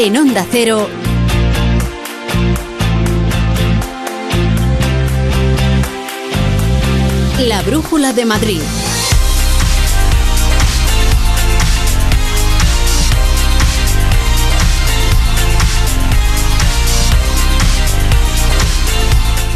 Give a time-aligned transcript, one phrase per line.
[0.00, 0.88] En Onda Cero.
[7.40, 8.62] La Brújula de Madrid.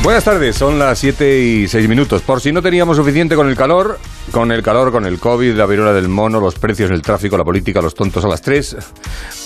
[0.02, 2.22] Buenas tardes, son las 7 y 6 minutos.
[2.22, 4.00] Por si no teníamos suficiente con el calor,
[4.32, 7.44] con el calor, con el COVID, la viruela del mono, los precios, el tráfico, la
[7.44, 8.76] política, los tontos a las 3,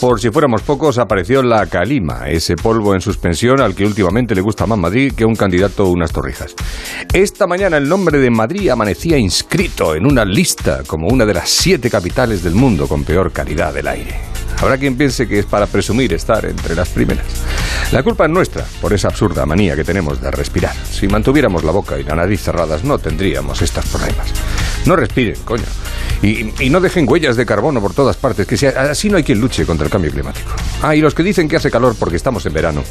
[0.00, 4.40] por si fuéramos pocos, apareció la calima, ese polvo en suspensión al que últimamente le
[4.40, 6.54] gusta más Madrid que un candidato unas torrijas.
[7.12, 11.50] Esta mañana el nombre de Madrid amanecía inscrito en una lista como una de las
[11.50, 14.14] siete capitales del mundo con peor calidad del aire.
[14.60, 17.26] Habrá quien piense que es para presumir estar entre las primeras.
[17.92, 20.74] La culpa es nuestra por esa absurda manía que tenemos de respirar.
[20.90, 24.28] Si mantuviéramos la boca y la nariz cerradas no tendríamos estos problemas.
[24.86, 25.64] No respiren, coño.
[26.22, 29.66] Y, no dejen huellas de carbono por todas partes, que así no hay quien luche
[29.66, 30.50] contra el cambio climático.
[30.82, 32.82] Ah, y los que dicen que hace calor porque estamos en verano,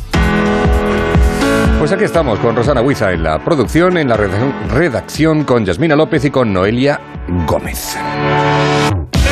[1.79, 6.25] Pues aquí estamos con Rosana Huiza en la producción, en la redacción con Yasmina López
[6.25, 6.99] y con Noelia
[7.47, 7.97] Gómez.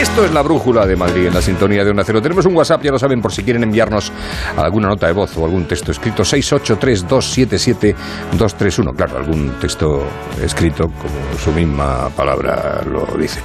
[0.03, 2.21] Esto es la brújula de Madrid en la sintonía de un acero.
[2.21, 4.11] Tenemos un WhatsApp, ya lo saben, por si quieren enviarnos
[4.57, 6.25] alguna nota de voz o algún texto escrito.
[6.25, 8.97] 683-277-231.
[8.97, 10.05] Claro, algún texto
[10.43, 13.39] escrito como su misma palabra lo dice.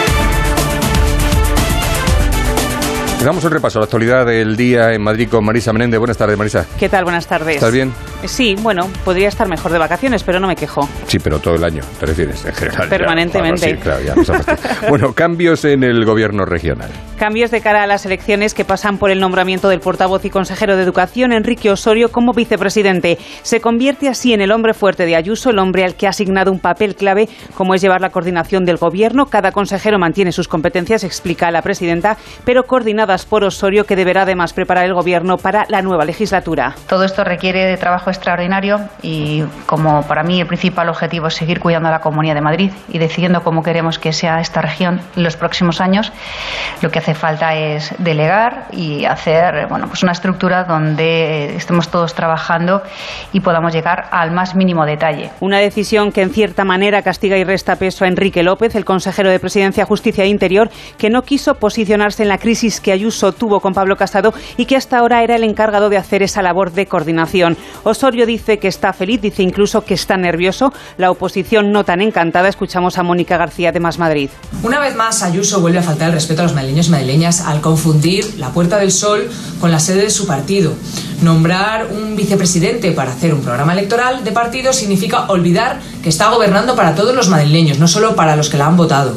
[3.23, 5.99] Damos un repaso a la actualidad del día en Madrid con Marisa Menéndez.
[5.99, 6.65] Buenas tardes, Marisa.
[6.79, 7.03] ¿Qué tal?
[7.03, 7.55] Buenas tardes.
[7.55, 7.93] ¿Estás bien?
[8.25, 10.89] Sí, bueno, podría estar mejor de vacaciones, pero no me quejo.
[11.05, 12.89] Sí, pero todo el año, te refieres, en general.
[12.89, 13.69] Permanentemente.
[13.69, 14.15] sí, claro, ya
[14.89, 16.89] bueno, cambios en el gobierno regional.
[17.21, 20.75] Cambios de cara a las elecciones que pasan por el nombramiento del portavoz y consejero
[20.75, 23.19] de Educación, Enrique Osorio, como vicepresidente.
[23.43, 26.51] Se convierte así en el hombre fuerte de Ayuso, el hombre al que ha asignado
[26.51, 29.27] un papel clave, como es llevar la coordinación del gobierno.
[29.27, 34.53] Cada consejero mantiene sus competencias, explica la presidenta, pero coordinada por Osorio, que deberá además
[34.53, 36.73] preparar el Gobierno para la nueva legislatura.
[36.89, 41.59] Todo esto requiere de trabajo extraordinario y, como para mí el principal objetivo es seguir
[41.59, 45.21] cuidando a la Comunidad de Madrid y decidiendo cómo queremos que sea esta región en
[45.21, 46.11] los próximos años,
[46.81, 52.13] lo que hace falta es delegar y hacer bueno, pues una estructura donde estemos todos
[52.13, 52.81] trabajando
[53.33, 55.31] y podamos llegar al más mínimo detalle.
[55.39, 59.29] Una decisión que en cierta manera castiga y resta peso a Enrique López, el consejero
[59.29, 63.59] de Presidencia, Justicia e Interior, que no quiso posicionarse en la crisis que Ayuso tuvo
[63.59, 66.85] con Pablo Casado y que hasta ahora era el encargado de hacer esa labor de
[66.85, 67.57] coordinación.
[67.83, 70.73] Osorio dice que está feliz, dice incluso que está nervioso.
[70.97, 72.49] La oposición no tan encantada.
[72.49, 74.29] Escuchamos a Mónica García de Más Madrid.
[74.63, 77.61] Una vez más, Ayuso vuelve a faltar el respeto a los madrileños y madrileñas al
[77.61, 79.27] confundir la Puerta del Sol
[79.59, 80.73] con la sede de su partido.
[81.23, 86.75] Nombrar un vicepresidente para hacer un programa electoral de partido significa olvidar que está gobernando
[86.75, 89.15] para todos los madrileños, no solo para los que la han votado.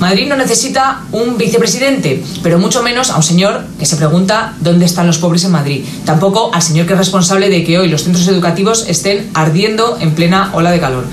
[0.00, 4.86] Madrid no necesita un vicepresidente, pero mucho menos a un señor que se pregunta dónde
[4.86, 5.84] están los pobres en Madrid.
[6.04, 10.14] Tampoco al señor que es responsable de que hoy los centros educativos estén ardiendo en
[10.14, 11.04] plena ola de calor.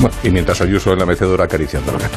[0.00, 2.16] Bueno, y mientras Ayuso en la mecedora acariciando al gato.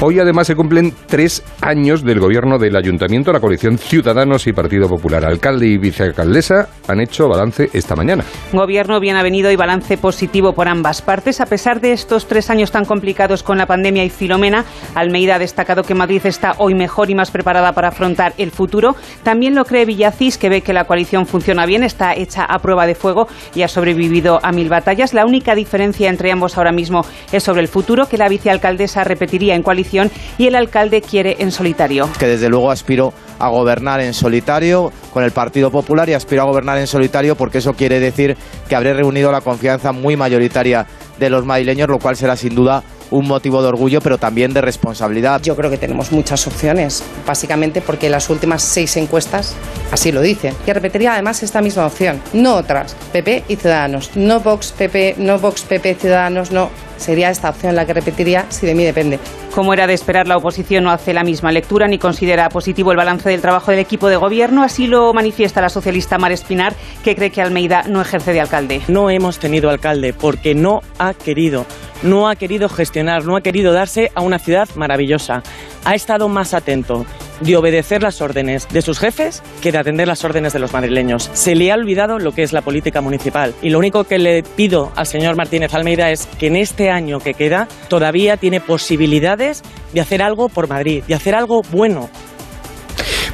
[0.00, 4.88] Hoy además se cumplen tres años del gobierno del ayuntamiento, la coalición Ciudadanos y Partido
[4.88, 5.24] Popular.
[5.24, 8.24] Alcalde y vicealcaldesa han hecho balance esta mañana.
[8.52, 11.40] Gobierno bien avenido y balance positivo por ambas partes.
[11.40, 14.64] A pesar de estos tres años tan complicados con la pandemia y Filomena,
[14.94, 18.94] Almeida ha destacado que Madrid está hoy mejor y más preparada para afrontar el futuro.
[19.22, 22.86] También lo cree Villacís, que ve que la coalición funciona bien, está hecha a prueba
[22.86, 25.14] de fuego y ha sobrevivido a mil batallas.
[25.14, 29.54] La única diferencia entre ambos ahora mismo es sobre el futuro, que la vicealcaldesa repetiría
[29.54, 32.08] en coalición y el alcalde quiere en solitario.
[32.18, 36.46] Que desde luego aspiro a gobernar en solitario con el Partido Popular y aspiro a
[36.46, 38.36] gobernar en solitario porque eso quiere decir
[38.68, 40.86] que habré reunido la confianza muy mayoritaria
[41.18, 42.82] de los madrileños, lo cual será sin duda
[43.14, 45.40] un motivo de orgullo, pero también de responsabilidad.
[45.40, 49.54] Yo creo que tenemos muchas opciones, básicamente porque las últimas seis encuestas
[49.92, 50.54] así lo dicen.
[50.66, 55.38] Que repetiría además esta misma opción, no otras, PP y Ciudadanos, no Vox, PP, no
[55.38, 56.70] Vox, PP, Ciudadanos, no.
[56.96, 59.18] Sería esta opción la que repetiría si de mí depende.
[59.54, 62.96] Como era de esperar, la oposición no hace la misma lectura ni considera positivo el
[62.96, 64.62] balance del trabajo del equipo de gobierno.
[64.62, 68.80] Así lo manifiesta la socialista Mar Espinar, que cree que Almeida no ejerce de alcalde.
[68.88, 71.66] No hemos tenido alcalde porque no ha querido,
[72.04, 75.42] no ha querido gestionar, no ha querido darse a una ciudad maravillosa.
[75.84, 77.04] Ha estado más atento
[77.40, 81.30] de obedecer las órdenes de sus jefes que de atender las órdenes de los madrileños.
[81.32, 83.54] Se le ha olvidado lo que es la política municipal.
[83.62, 87.18] Y lo único que le pido al señor Martínez Almeida es que en este año
[87.18, 89.62] que queda todavía tiene posibilidades
[89.92, 92.08] de hacer algo por Madrid, de hacer algo bueno.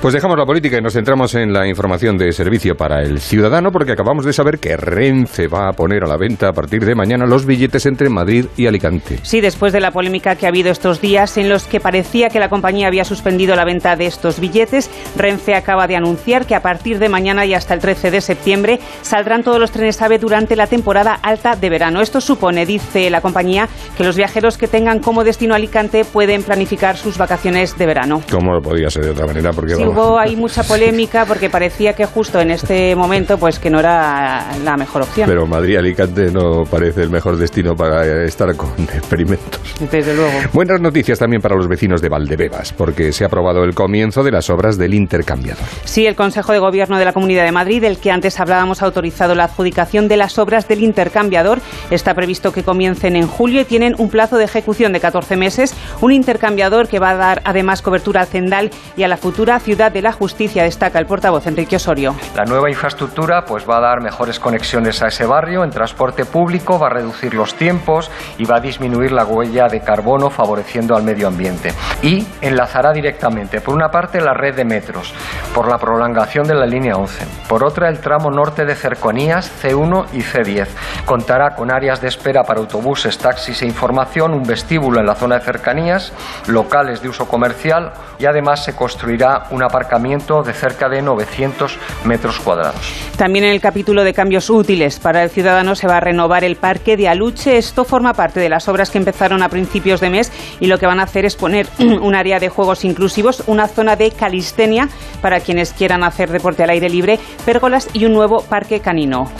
[0.00, 3.70] Pues dejamos la política y nos centramos en la información de servicio para el ciudadano,
[3.70, 6.94] porque acabamos de saber que Renfe va a poner a la venta a partir de
[6.94, 9.18] mañana los billetes entre Madrid y Alicante.
[9.22, 12.40] Sí, después de la polémica que ha habido estos días en los que parecía que
[12.40, 14.88] la compañía había suspendido la venta de estos billetes,
[15.18, 18.80] Renfe acaba de anunciar que a partir de mañana y hasta el 13 de septiembre
[19.02, 22.00] saldrán todos los trenes AVE durante la temporada alta de verano.
[22.00, 23.68] Esto supone, dice la compañía,
[23.98, 28.22] que los viajeros que tengan como destino Alicante pueden planificar sus vacaciones de verano.
[28.30, 29.50] ¿Cómo podía ser de otra manera?
[29.52, 33.70] Porque Sí, hubo ahí mucha polémica porque parecía que justo en este momento pues que
[33.70, 35.28] no era la mejor opción.
[35.28, 39.60] Pero Madrid-Alicante no parece el mejor destino para estar con experimentos.
[39.90, 40.32] Desde luego.
[40.52, 44.30] Buenas noticias también para los vecinos de Valdebebas, porque se ha aprobado el comienzo de
[44.30, 45.64] las obras del intercambiador.
[45.84, 48.86] Sí, el Consejo de Gobierno de la Comunidad de Madrid, del que antes hablábamos, ha
[48.86, 51.60] autorizado la adjudicación de las obras del intercambiador.
[51.90, 55.74] Está previsto que comiencen en julio y tienen un plazo de ejecución de 14 meses.
[56.00, 59.79] Un intercambiador que va a dar además cobertura al Cendal y a la futura ciudad
[59.88, 62.14] de la Justicia, destaca el portavoz Enrique Osorio.
[62.36, 66.78] La nueva infraestructura pues va a dar mejores conexiones a ese barrio en transporte público,
[66.78, 71.02] va a reducir los tiempos y va a disminuir la huella de carbono favoreciendo al
[71.02, 71.72] medio ambiente.
[72.02, 75.14] Y enlazará directamente, por una parte, la red de metros,
[75.54, 80.08] por la prolongación de la línea 11, por otra, el tramo norte de cercanías C1
[80.12, 80.68] y C10.
[81.06, 85.36] Contará con áreas de espera para autobuses, taxis e información, un vestíbulo en la zona
[85.36, 86.12] de cercanías,
[86.48, 92.38] locales de uso comercial y además se construirá un aparcamiento de cerca de 900 metros
[92.40, 92.92] cuadrados.
[93.16, 96.56] También en el capítulo de cambios útiles para el ciudadano se va a renovar el
[96.56, 97.56] parque de Aluche.
[97.56, 100.86] Esto forma parte de las obras que empezaron a principios de mes y lo que
[100.86, 104.88] van a hacer es poner un área de juegos inclusivos, una zona de calistenia
[105.22, 109.30] para quienes quieran hacer deporte al aire libre, pérgolas y un nuevo parque canino.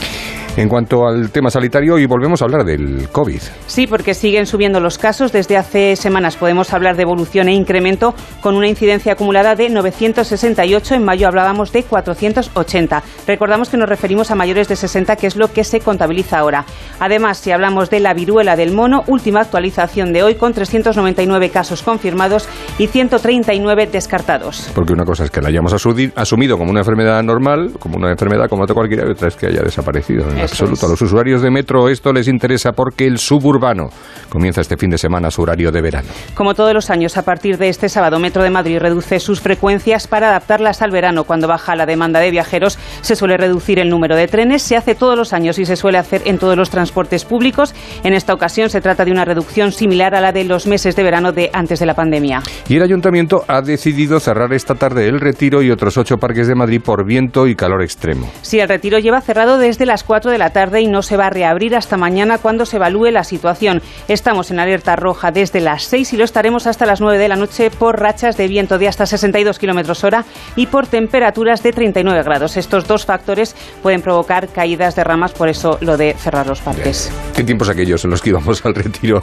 [0.56, 3.41] En cuanto al tema sanitario, hoy volvemos a hablar del COVID.
[3.67, 5.32] Sí, porque siguen subiendo los casos.
[5.32, 10.97] Desde hace semanas podemos hablar de evolución e incremento con una incidencia acumulada de 968.
[10.97, 13.02] En mayo hablábamos de 480.
[13.26, 16.67] Recordamos que nos referimos a mayores de 60, que es lo que se contabiliza ahora.
[16.98, 21.82] Además, si hablamos de la viruela del mono, última actualización de hoy con 399 casos
[21.82, 24.70] confirmados y 139 descartados.
[24.75, 28.48] Porque una cosa es que la hayamos asumido como una enfermedad normal, como una enfermedad
[28.48, 30.29] como otra cualquiera, y otra es que haya desaparecido.
[30.29, 30.87] En absoluto.
[30.87, 33.89] A los usuarios de metro esto les interesa porque el suburbano
[34.29, 36.09] comienza este fin de semana su horario de verano.
[36.35, 40.07] Como todos los años, a partir de este sábado, Metro de Madrid reduce sus frecuencias
[40.07, 41.25] para adaptarlas al verano.
[41.25, 44.63] Cuando baja la demanda de viajeros, se suele reducir el número de trenes.
[44.63, 47.75] Se hace todos los años y se suele hacer en todos los transportes públicos.
[48.05, 51.03] En esta ocasión se trata de una reducción similar a la de los meses de
[51.03, 52.43] verano de antes de la pandemia.
[52.69, 56.55] Y el ayuntamiento ha decidido cerrar esta tarde el Retiro y otros ocho parques de
[56.55, 58.31] Madrid por viento y calor extremo.
[58.43, 61.27] Sí, el retiro lleva cerrado desde las 4 de la tarde y no se va
[61.27, 63.82] a reabrir hasta mañana cuando se evalúe la situación.
[64.08, 67.37] Estamos en alerta roja desde las 6 y lo estaremos hasta las 9 de la
[67.37, 70.25] noche por rachas de viento de hasta 62 kilómetros hora
[70.56, 72.56] y por temperaturas de 39 grados.
[72.56, 77.13] Estos dos factores pueden provocar caídas de ramas, por eso lo de cerrar los parques.
[77.34, 79.22] ¿Qué tiempos aquellos en los que íbamos al Retiro?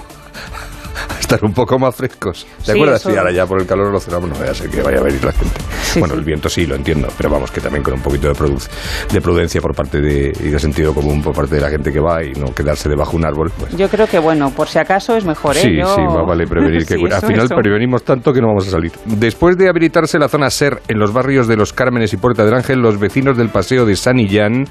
[1.20, 2.46] estar un poco más frescos.
[2.60, 3.02] ¿Te Sí, acuerdas?
[3.02, 5.00] eso- Sí, ahora ya por el calor lo cerramos, no vaya a ser que vaya
[5.00, 5.60] a venir la gente.
[6.00, 8.68] bueno, el viento sí, lo entiendo, pero vamos, que también con un poquito de, produ-
[9.12, 12.00] de prudencia por parte de, y de sentido común por parte de la gente que
[12.00, 14.80] va y no quedarse debajo de un árbol, pues Yo creo que, bueno, por si
[14.80, 15.62] acaso es mejor, ¿eh?
[15.62, 16.96] Sí, Yo- sí, más vale prevenir que.
[16.96, 17.56] Al final eso.
[17.56, 18.92] prevenimos tanto que no vamos a salir.
[19.06, 22.54] Después de habilitarse la zona SER en los barrios de Los Cármenes y Puerta del
[22.54, 24.66] Ángel, los vecinos del paseo de San Illán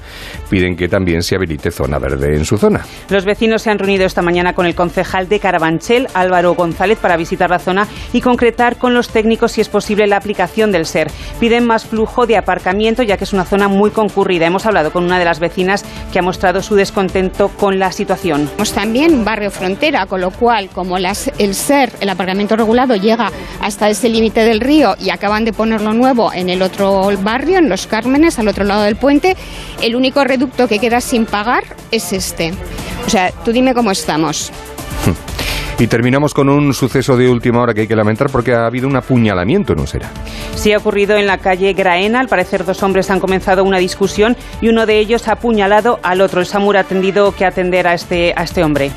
[0.49, 2.81] piden que también se habilite zona verde en su zona.
[3.09, 7.17] Los vecinos se han reunido esta mañana con el concejal de Carabanchel, Álvaro González, para
[7.17, 11.11] visitar la zona y concretar con los técnicos si es posible la aplicación del SER.
[11.39, 14.45] Piden más flujo de aparcamiento, ya que es una zona muy concurrida.
[14.45, 18.49] Hemos hablado con una de las vecinas que ha mostrado su descontento con la situación.
[18.49, 21.05] Somos también barrio frontera, con lo cual, como el
[21.55, 23.31] SER, el aparcamiento regulado, llega
[23.61, 27.69] hasta ese límite del río y acaban de ponerlo nuevo en el otro barrio, en
[27.69, 29.35] Los Cármenes, al otro lado del puente,
[29.81, 32.53] el único reducto que queda sin pagar es este.
[33.05, 34.51] O sea, tú dime cómo estamos.
[35.79, 38.87] Y terminamos con un suceso de última hora que hay que lamentar porque ha habido
[38.87, 40.09] un apuñalamiento en Usera.
[40.55, 42.19] Sí ha ocurrido en la calle Graena.
[42.19, 46.21] Al parecer, dos hombres han comenzado una discusión y uno de ellos ha apuñalado al
[46.21, 46.39] otro.
[46.39, 48.91] El SAMUR ha tenido que atender a este, a este hombre.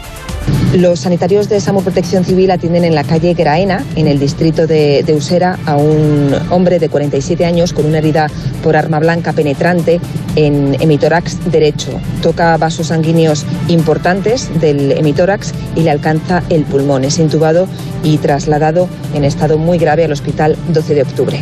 [0.74, 5.02] Los sanitarios de SAMU Protección Civil atienden en la calle Graena, en el distrito de,
[5.02, 8.28] de Usera, a un hombre de 47 años con una herida
[8.62, 10.00] por arma blanca penetrante
[10.36, 12.00] en hemitórax derecho.
[12.22, 17.02] Toca vasos sanguíneos importantes del hemitórax y le alcanza el pulmón.
[17.02, 17.66] Es intubado
[18.04, 21.40] y trasladado en estado muy grave al hospital 12 de octubre.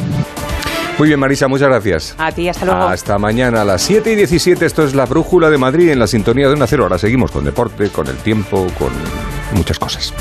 [0.99, 2.15] Muy bien, Marisa, muchas gracias.
[2.19, 2.83] A ti, hasta luego.
[2.83, 4.67] Hasta mañana a las 7 y 17.
[4.67, 6.83] Esto es la Brújula de Madrid en la sintonía de una cero.
[6.83, 8.91] Ahora seguimos con deporte, con el tiempo, con
[9.55, 10.13] muchas cosas.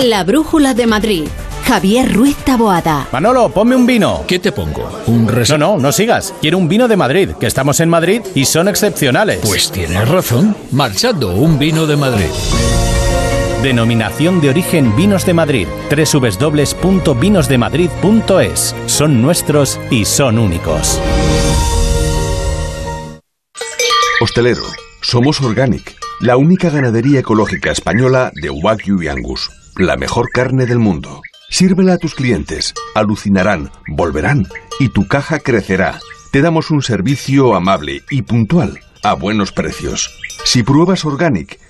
[0.00, 1.24] La Brújula de Madrid.
[1.66, 3.08] Javier Ruiz Taboada.
[3.12, 4.22] Manolo, ponme un vino.
[4.26, 4.88] ¿Qué te pongo?
[5.06, 6.32] ¿Un No, no, no sigas.
[6.40, 9.40] Quiero un vino de Madrid, que estamos en Madrid y son excepcionales.
[9.42, 10.56] Pues tienes razón.
[10.70, 12.30] Marchando, un vino de Madrid.
[13.62, 15.66] Denominación de origen Vinos de Madrid.
[15.90, 18.76] www.vinosdemadrid.es.
[18.86, 21.00] Son nuestros y son únicos.
[24.20, 24.62] Hostelero,
[25.02, 30.78] somos Organic, la única ganadería ecológica española de Wagyu y Angus, la mejor carne del
[30.78, 31.20] mundo.
[31.50, 34.46] Sírvela a tus clientes, alucinarán, volverán
[34.78, 35.98] y tu caja crecerá.
[36.30, 40.16] Te damos un servicio amable y puntual, a buenos precios.
[40.44, 41.58] Si pruebas Organic,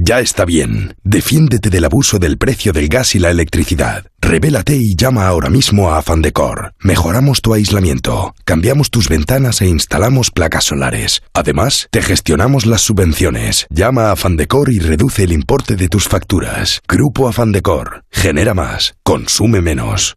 [0.00, 0.94] Ya está bien.
[1.02, 4.06] Defiéndete del abuso del precio del gas y la electricidad.
[4.20, 6.72] Revélate y llama ahora mismo a Afandecor.
[6.80, 11.22] Mejoramos tu aislamiento, cambiamos tus ventanas e instalamos placas solares.
[11.34, 13.66] Además, te gestionamos las subvenciones.
[13.70, 16.80] Llama a Afandecor y reduce el importe de tus facturas.
[16.88, 18.04] Grupo Afandecor.
[18.10, 18.94] Genera más.
[19.02, 20.16] Consume menos.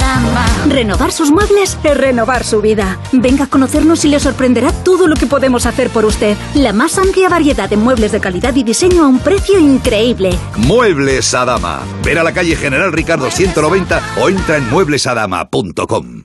[0.67, 2.97] Renovar sus muebles es renovar su vida.
[3.11, 6.37] Venga a conocernos y le sorprenderá todo lo que podemos hacer por usted.
[6.53, 10.31] La más amplia variedad de muebles de calidad y diseño a un precio increíble.
[10.57, 11.81] Muebles Adama.
[12.03, 16.23] Ver a la calle General Ricardo 190 o entra en mueblesadama.com.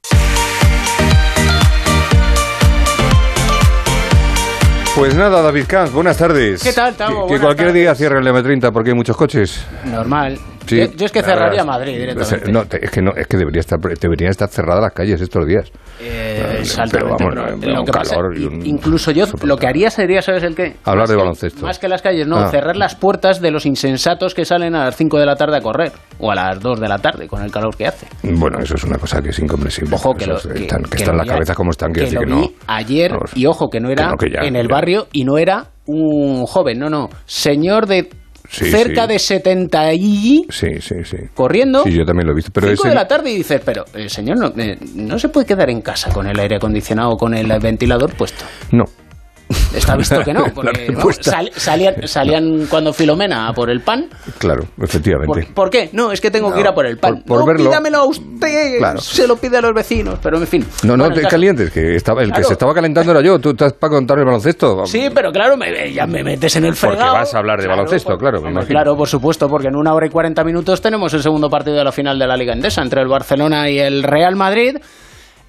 [4.95, 6.62] Pues nada, David Camps, buenas tardes.
[6.62, 7.26] ¿Qué tal, Tavo?
[7.26, 7.75] Que, cualquier tardes.
[7.75, 9.67] día cierre el M30 porque hay muchos coches.
[9.85, 10.38] Normal.
[10.66, 11.66] Sí, yo, yo es que cerraría verdad.
[11.66, 12.52] Madrid directamente.
[12.52, 15.70] No, es que no, es que debería estar, deberían estar cerradas las calles estos días.
[16.00, 17.66] Eh, es pero altamente vamos, probable.
[17.66, 20.42] no, Lo un que pasa- calor y un- Incluso yo lo que haría sería, ¿sabes
[20.42, 20.76] el qué?
[20.85, 21.66] Hablar Más de que- baloncesto.
[21.66, 22.49] Más que las calles, no, Ah.
[22.50, 25.61] cerrar las puertas de los insensatos que salen a las 5 de la tarde a
[25.61, 25.92] correr.
[26.18, 28.06] O a las 2 de la tarde, con el calor que hace.
[28.23, 29.94] Bueno, eso es una cosa que es incomprensible.
[29.94, 32.26] Ojo, que, lo, es- que, están, que están las cabezas como están, que decir que
[32.26, 32.40] lo no.
[32.42, 33.30] vi ayer, Vamos.
[33.37, 34.75] y ojo, que no era Que no, que ya, en el ya.
[34.75, 37.08] barrio y no era un joven, no, no.
[37.26, 38.08] Señor de
[38.50, 39.12] Sí, cerca sí.
[39.12, 41.17] de 70 y Sí, sí, sí.
[41.35, 41.83] corriendo.
[41.85, 42.50] Sí, yo también lo he visto.
[42.53, 45.29] Pero 5 ese- de la tarde y dices, pero eh, señor, no, eh, no se
[45.29, 48.45] puede quedar en casa con el aire acondicionado o con el ventilador puesto.
[48.73, 48.85] No.
[49.75, 54.07] Está visto que no, porque vamos, sal- salían, salían cuando Filomena a por el pan.
[54.38, 55.45] Claro, efectivamente.
[55.47, 55.91] ¿Por, por qué?
[55.93, 57.17] No, es que tengo que ir a por el pan.
[57.23, 57.71] por- por no, verlo.
[57.71, 59.00] pídamelo a usted, Claro.
[59.00, 60.67] se lo pide a los vecinos, pero en fin.
[60.83, 63.38] No, no, Bueno, te calientes, que estaba, el que se estaba calentando era yo.
[63.38, 64.85] Tú estás para contar el baloncesto.
[64.87, 67.12] Sí, pero claro, me, ya me metes en el Porque fregado.
[67.15, 68.75] vas a hablar de Claro, baloncesto, por- claro, me hombre, imagino.
[68.75, 71.85] Claro, por supuesto, porque en una hora y 40 minutos tenemos el segundo partido de
[71.85, 74.79] la final de la Liga Endesa entre el Barcelona y el Real Madrid.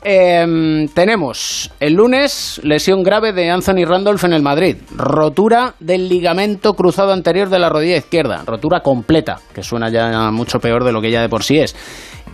[0.03, 6.75] Em, tenemos el lunes lesión grave de Anthony Randolph en el Madrid, rotura del ligamento
[6.75, 11.01] cruzado anterior de la rodilla izquierda, rotura completa, que suena ya mucho peor de lo
[11.01, 11.75] que ya de por sí es.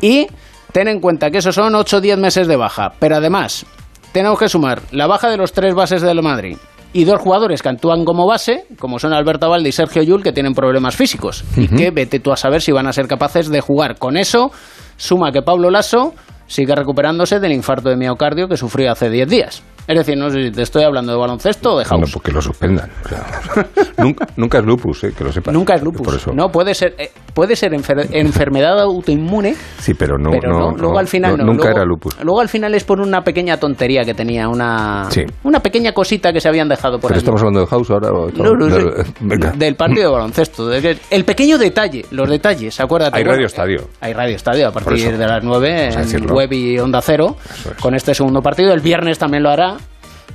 [0.02, 0.28] Y
[0.74, 3.66] ten en cuenta que esos son 8 o 10 meses de baja, pero además
[4.12, 6.58] tenemos que sumar la baja de los tres bases del Madrid
[6.94, 10.32] y dos jugadores que actúan como base, como son Alberto Valde y Sergio Yul, que
[10.32, 11.44] tienen problemas físicos.
[11.58, 13.98] Y que vete tú a saber si van a ser capaces de jugar.
[13.98, 14.52] Con eso,
[14.96, 16.14] suma que Pablo Lasso
[16.48, 19.64] sigue recuperándose del infarto de miocardio que sufrió hace 10 días.
[19.86, 22.12] Es decir, no sé si te estoy hablando de baloncesto o de No, house.
[22.14, 22.90] pues que lo suspendan.
[23.06, 23.26] o sea,
[23.98, 25.54] nunca, nunca es lupus, eh, que lo sepas.
[25.54, 26.02] Nunca es lupus.
[26.06, 26.32] Por eso.
[26.34, 30.30] No puede ser, eh, puede ser enfer- enfermedad autoinmune, Sí, pero no.
[30.32, 31.44] pero no, luego no, al final no.
[31.46, 32.18] Nunca Luego- era lupus.
[32.24, 35.22] Luego al final es por una pequeña tontería que tenía, una, Sí.
[35.44, 38.10] una pequeña cosita que se habían dejado por Pero estamos hablando de house ahora.
[38.12, 39.58] o No, no, del-.
[39.58, 40.68] Del partido de baloncesto.
[40.68, 43.18] de el pequeño detalle, los detalles, acuérdate.
[43.18, 43.88] Hay Bueno, Radio Estadio.
[44.02, 47.36] Hay Radio Estadio a partir de las 9 Vamos a en web y Onda Cero.
[47.82, 48.74] con este segundo partido.
[48.74, 49.78] El viernes también lo hará.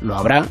[0.02, 0.44] Lo habrá.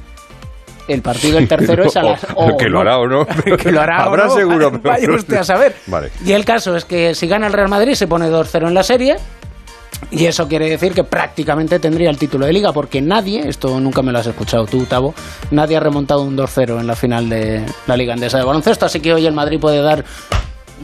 [0.87, 2.27] El partido, el tercero es a las.
[2.35, 3.25] O- que lo hará o no.
[3.57, 4.35] que lo hará o Habrá no.
[4.35, 4.71] seguro.
[4.71, 5.75] pero- Vaya usted a saber.
[5.87, 6.11] Vale.
[6.25, 8.83] Y el caso es que si gana el Real Madrid se pone 2-0 en la
[8.83, 9.17] serie.
[10.11, 14.03] Y eso quiere decir que prácticamente tendría el título de liga, porque nadie, esto nunca
[14.03, 15.13] me lo has escuchado tú, Tavo,
[15.49, 18.99] nadie ha remontado un 2-0 en la final de la Liga Andesa de Baloncesto, así
[18.99, 20.05] que hoy el Madrid puede dar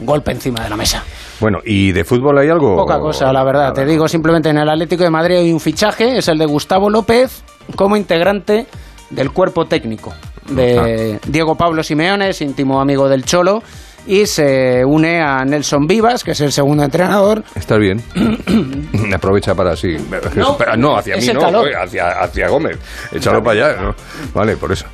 [0.00, 1.04] un golpe encima de la mesa.
[1.38, 2.74] Bueno, ¿y de fútbol hay algo?
[2.76, 3.72] Poca cosa, la verdad.
[3.72, 6.90] Te digo simplemente en el Atlético de Madrid hay un fichaje, es el de Gustavo
[6.90, 7.44] López
[7.76, 8.66] como integrante
[9.10, 10.12] del cuerpo técnico
[10.48, 13.62] de Diego Pablo Simeone, es íntimo amigo del Cholo
[14.06, 17.42] y se une a Nelson Vivas, que es el segundo entrenador.
[17.54, 18.02] Estás bien.
[19.14, 19.96] Aprovecha para así.
[20.36, 21.68] No, No, hacia mí no, calor.
[21.74, 22.78] hacia, hacia Gómez.
[23.12, 23.80] Échalo para allá.
[23.82, 23.94] ¿no?
[24.34, 24.84] Vale, por eso.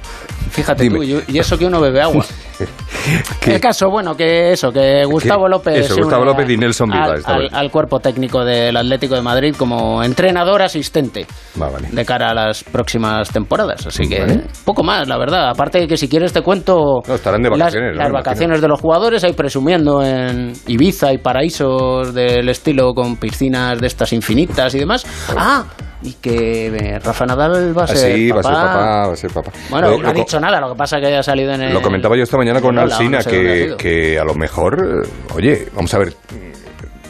[0.50, 0.98] Fíjate Dime.
[0.98, 2.24] tú, y eso que uno bebe agua.
[3.46, 5.86] El caso, bueno, que eso, que Gustavo Que- López.
[5.86, 10.02] eso, Gustavo López y Nelson Vivas, Al, al- cuerpo técnico del Atlético de Madrid como
[10.02, 11.88] entrenador asistente vale.
[11.90, 13.86] de cara a las próximas temporadas.
[13.86, 14.42] Así que Vale.
[14.64, 15.48] poco más, la verdad.
[15.50, 17.98] Aparte de que si quieres te cuento No, estarán de las, vacaciones, ¿no?
[17.98, 23.16] las Me vacaciones de los jugadores, ahí presumiendo en Ibiza y paraísos del estilo con
[23.16, 25.06] piscinas de estas infinitas y demás.
[25.36, 25.64] Ah,
[26.02, 28.54] y que eh, Rafa Nadal va a Ah, ser sí, va a papá.
[28.54, 29.52] ser papá, va a ser papá.
[29.68, 31.72] Bueno, Lo- no ha dicho nada, lo que pasa es que haya salido en el...
[31.74, 35.08] Lo comentaba yo esta mañana con Alsina, no sé que, que a lo mejor, eh,
[35.34, 36.14] oye, vamos a ver,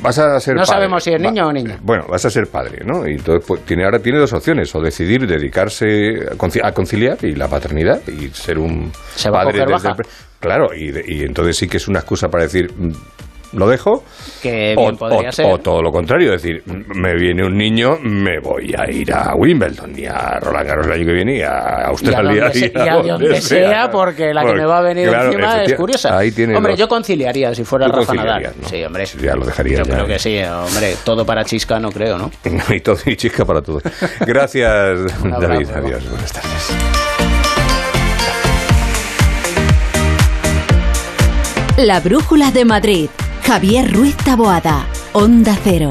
[0.03, 0.72] vas a ser No padre.
[0.74, 1.79] sabemos si es niño Va- o niña.
[1.83, 3.07] Bueno, vas a ser padre, ¿no?
[3.07, 5.87] Y entonces pues, tiene, ahora tiene dos opciones, o decidir dedicarse
[6.33, 9.94] a conci- a conciliar y la paternidad y ser un Se padre desde el
[10.40, 12.72] Claro, y, y entonces sí que es una excusa para decir...
[13.52, 14.04] ¿Lo dejo?
[14.40, 15.46] Que O, bien podría o- ser.
[15.46, 19.34] o todo lo contrario, es decir, me viene un niño, me voy a ir a
[19.34, 22.32] Wimbledon y a Roland Garros el año que viene y a Australia.
[22.32, 25.26] y a donde, y a donde sea, porque la que me va a venir claro,
[25.32, 26.16] encima es curiosa.
[26.16, 28.52] Ahí tiene hombre, los- yo conciliaría si fuera Rafa Nadal.
[28.62, 28.68] ¿no?
[28.68, 29.04] Sí, hombre.
[29.20, 29.78] Ya lo dejaría.
[29.78, 29.94] Yo ya.
[29.94, 30.94] creo que sí, hombre.
[31.04, 32.30] Todo para chisca no creo, ¿no?
[32.74, 33.82] y todo y chisca para todos.
[34.20, 34.98] Gracias.
[35.24, 35.68] David.
[35.74, 36.08] Adiós.
[36.08, 36.70] Buenas tardes.
[41.78, 43.08] La Brújula de Madrid.
[43.50, 44.86] Javier Ruiz Taboada.
[45.12, 45.90] Onda Cero.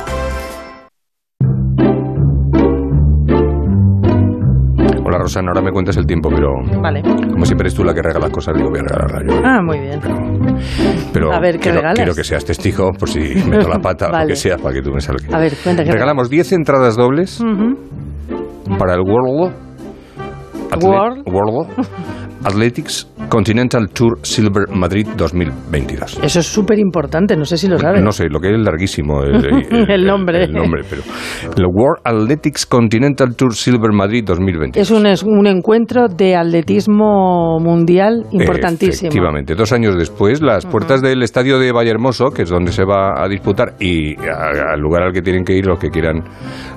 [5.21, 5.49] Rosana.
[5.49, 6.49] Ahora me cuentas el tiempo, pero
[6.81, 7.01] Vale.
[7.01, 9.41] como siempre eres tú la que regalas cosas, digo, voy a regalarla yo.
[9.45, 9.99] Ah, muy bien.
[11.13, 11.95] Pero A ver, ¿qué quiero, regalas?
[11.97, 14.27] quiero que seas testigo, por si meto la pata o lo Vale.
[14.29, 15.33] que sea, para que tú me salgas.
[15.33, 17.43] A ver, cuenta que Regalamos 10 entradas dobles
[18.77, 19.53] para el World,
[20.81, 21.23] World.
[21.27, 21.67] World
[22.43, 26.19] Athletics Continental Tour Silver Madrid 2022.
[26.21, 28.03] Eso es súper importante, no sé si lo sabes.
[28.03, 29.45] No sé, lo que es larguísimo el,
[29.89, 30.43] El nombre.
[30.43, 31.01] el nombre, pero
[31.55, 34.75] el World Athletics Continental Tour Silver Madrid 2022.
[34.75, 39.07] Es un, es un encuentro de atletismo mundial importantísimo.
[39.07, 39.55] Efectivamente.
[39.55, 43.29] Dos años después, las puertas del estadio de Vallehermoso, que es donde se va a
[43.29, 46.21] disputar, y al lugar al que tienen que ir los que quieran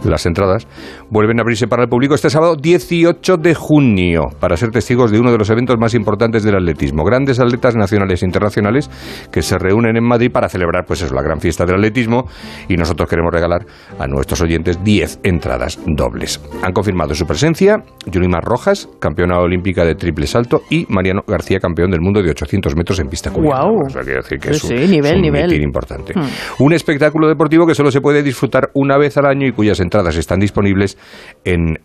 [0.05, 0.69] las entradas,
[1.14, 5.20] vuelven a abrirse para el público este sábado 18 de junio, para ser testigos de
[5.20, 7.05] uno de los eventos más importantes del atletismo.
[7.05, 8.90] Grandes atletas nacionales e internacionales
[9.31, 12.24] que se reúnen en Madrid para celebrar, pues eso, la gran fiesta del atletismo,
[12.68, 13.64] y nosotros queremos regalar
[13.96, 16.40] a nuestros oyentes 10 entradas dobles.
[16.64, 21.92] Han confirmado su presencia Yulimar Rojas, campeona olímpica de triple salto, y Mariano García, campeón
[21.92, 23.61] del mundo de 800 metros en pista cubierta.
[23.61, 23.87] Guau.
[23.87, 25.46] O sea, quiero decir que Sí, es un, sí, nivel, es un nivel.
[25.46, 26.12] mitin importante.
[26.12, 26.24] Hmm.
[26.64, 30.16] Un espectáculo deportivo que solo se puede disfrutar una vez al año y cuyas entradas
[30.16, 30.98] están disponibles
[31.45, 31.79] en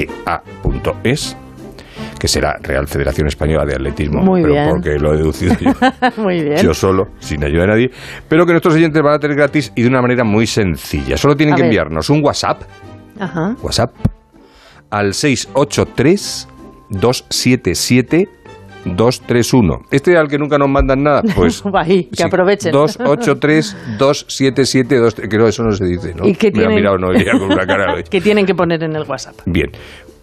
[0.00, 1.36] www.rfea.es
[2.18, 4.68] que será Real Federación Española de Atletismo, Muy pero bien.
[4.70, 5.72] porque lo he deducido yo,
[6.22, 6.58] Muy bien.
[6.58, 7.90] yo solo, sin ayuda de nadie,
[8.28, 11.16] pero que nuestros oyentes van a tener gratis y de una manera muy sencilla.
[11.16, 11.68] Solo tienen A que ver.
[11.70, 12.62] enviarnos un WhatsApp,
[13.18, 13.56] Ajá.
[13.62, 13.92] WhatsApp,
[14.90, 16.48] al 683
[16.90, 18.28] 277
[18.84, 19.80] 231.
[19.90, 22.72] Este al que nunca nos mandan nada, pues Ahí, que Sí, aprovechen.
[22.72, 25.28] 283-277-2.
[25.28, 26.26] Que no, eso no se dice, ¿no?
[26.26, 26.76] ¿Y qué Me ha tienen?
[26.76, 28.02] mirado Noelia con una cara.
[28.10, 29.36] que tienen que poner en el WhatsApp.
[29.46, 29.70] Bien.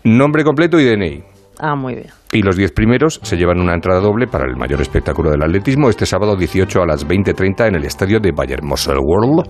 [0.03, 1.23] Nombre completo y DNI.
[1.59, 2.07] Ah, muy bien.
[2.31, 5.89] Y los 10 primeros se llevan una entrada doble para el mayor espectáculo del atletismo
[5.89, 9.47] este sábado 18 a las 20.30 en el estadio de Vallehermoso el World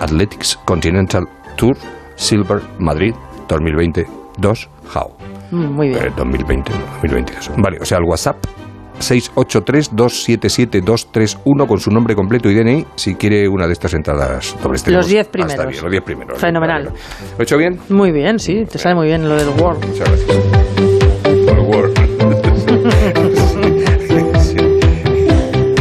[0.00, 1.22] Athletics Continental
[1.56, 1.76] Tour
[2.16, 3.14] Silver Madrid
[3.48, 5.14] 2022 How.
[5.54, 6.04] Mm, Muy bien.
[6.06, 7.50] Eh, 2020, no, 2022.
[7.58, 8.36] Vale, o sea, el WhatsApp
[9.00, 14.82] 683-277-231 con su nombre completo y DNI si quiere una de estas entradas dobles.
[14.82, 15.66] Los Tenemos 10 hasta primeros.
[15.68, 16.38] 10, los 10 primeros.
[16.40, 16.84] Fenomenal.
[16.84, 16.92] ¿Lo
[17.38, 17.80] he hecho bien?
[17.88, 19.78] Muy bien, sí, te sale muy bien lo del Word.
[19.84, 20.36] Muchas gracias.
[21.46, 21.92] Por Word.
[24.44, 24.56] Sí.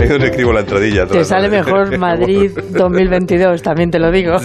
[0.02, 1.06] Ahí donde escribo la entradilla.
[1.06, 4.38] Te sale mejor Madrid 2022, también te lo digo.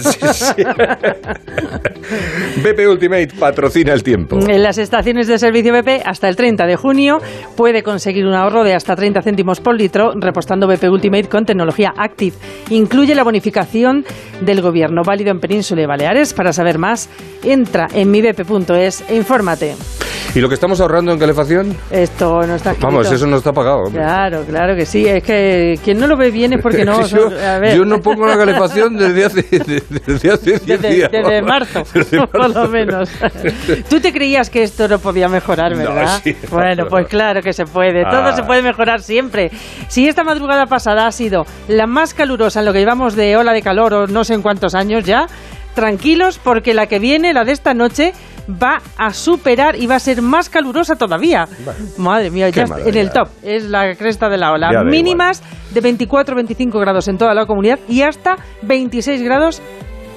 [2.63, 4.37] BP Ultimate patrocina el tiempo.
[4.47, 7.17] En las estaciones de servicio BP, hasta el 30 de junio,
[7.55, 11.93] puede conseguir un ahorro de hasta 30 céntimos por litro repostando BP Ultimate con tecnología
[11.97, 12.35] Active.
[12.69, 14.05] Incluye la bonificación
[14.41, 16.33] del gobierno, válido en Península y Baleares.
[16.33, 17.09] Para saber más,
[17.43, 19.75] entra en mibp.es e infórmate.
[20.35, 21.75] ¿Y lo que estamos ahorrando en calefacción?
[21.89, 22.75] Esto no está.
[22.79, 23.85] Vamos, eso no está pagado.
[23.85, 23.99] hombre.
[24.03, 25.07] Claro, claro que sí.
[25.07, 27.03] Es que quien no lo ve bien es porque no...
[27.07, 27.75] yo, a ver.
[27.75, 29.41] yo no pongo la calefacción desde hace,
[30.05, 31.11] desde hace 10 Desde, días.
[31.11, 31.83] desde marzo,
[32.31, 33.09] por lo menos.
[33.89, 36.21] Tú te creías que esto no podía mejorar, No, ¿verdad?
[36.23, 38.03] sí, bueno, pues claro que se puede.
[38.03, 38.35] Todo Ah.
[38.35, 39.51] se puede mejorar siempre.
[39.87, 43.53] Si esta madrugada pasada ha sido la más calurosa en lo que llevamos de ola
[43.53, 45.27] de calor o no sé en cuántos años ya,
[45.75, 48.13] tranquilos porque la que viene, la de esta noche,
[48.61, 51.47] va a superar y va a ser más calurosa todavía.
[51.97, 53.29] Madre mía, ya en el top.
[53.43, 54.71] Es la cresta de la ola.
[54.73, 59.61] Ya Mínimas de 24-25 grados en toda la comunidad y hasta 26 grados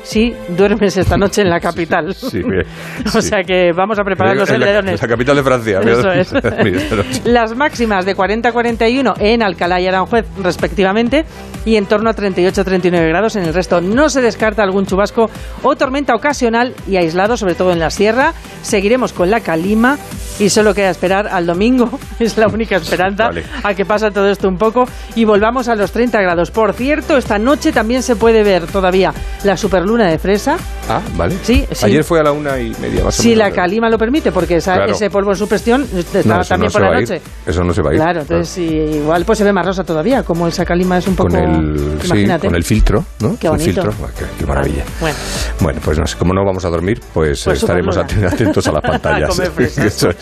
[0.02, 2.14] si duermes esta noche en la capital.
[2.14, 2.64] Sí, bien,
[3.06, 3.28] O sí.
[3.28, 5.80] sea que vamos a preparar los En la- capital de Francia.
[5.80, 6.32] Eso es.
[7.24, 11.24] Las máximas de 40-41 en Alcalá y Aranjuez, respectivamente,
[11.64, 13.80] y en torno a 38-39 grados en el resto.
[13.80, 15.30] No se descarta algún chubasco
[15.62, 18.32] o tormenta ocasional y aislado, sobre todo en la sierra.
[18.62, 19.98] Seguiremos con la calima
[20.38, 23.44] y solo queda esperar al domingo, es la única esperanza, Vale.
[23.62, 26.50] a que pasa todo esto un poco y volvamos a los 30 grados.
[26.50, 29.12] Por cierto, esta noche también se puede ver todavía
[29.44, 30.56] la superluna de fresa.
[30.88, 31.36] Ah, vale.
[31.42, 31.86] Sí, sí.
[31.86, 34.56] Ayer fue a la una y media, más o Si la calima lo permite, porque
[34.56, 34.92] esa- Claro.
[34.92, 37.20] ese polvo en suspensión está No, también no por la noche.
[37.46, 38.00] Eso no se va a ir.
[38.00, 41.14] Claro, entonces sí, igual pues se ve más rosa todavía, como el sacalima es un
[41.16, 41.30] poco...
[41.30, 42.46] Con el, imagínate.
[42.46, 43.36] con el filtro, ¿no?
[43.38, 43.82] Qué el bonito.
[43.82, 43.92] filtro.
[44.04, 44.84] Ah, Qué, qué maravilla.
[45.00, 45.16] Bueno,
[45.60, 48.28] Bueno, pues no sé, como no vamos a dormir, pues, Pues estaremos superluna.
[48.28, 49.40] atentos a las pantallas.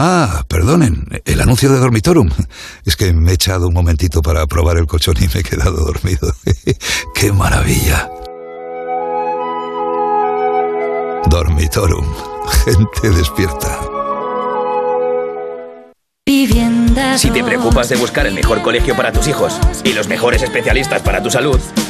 [0.00, 2.30] Ah, perdonen, el anuncio de Dormitorum.
[2.84, 5.84] Es que me he echado un momentito para probar el colchón y me he quedado
[5.84, 6.32] dormido.
[7.16, 8.08] ¡Qué maravilla!
[11.28, 12.06] Dormitorum,
[12.64, 13.80] gente despierta.
[17.16, 21.02] Si te preocupas de buscar el mejor colegio para tus hijos y los mejores especialistas
[21.02, 21.58] para tu salud,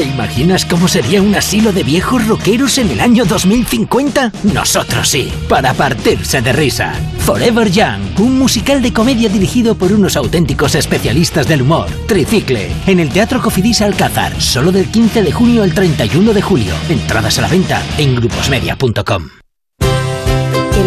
[0.00, 4.32] ¿Te imaginas cómo sería un asilo de viejos rockeros en el año 2050?
[4.44, 6.94] Nosotros sí, para partirse de risa.
[7.18, 11.86] Forever Young, un musical de comedia dirigido por unos auténticos especialistas del humor.
[12.08, 16.72] Tricicle, en el Teatro Cofidis Alcázar, solo del 15 de junio al 31 de julio.
[16.88, 19.49] Entradas a la venta en gruposmedia.com.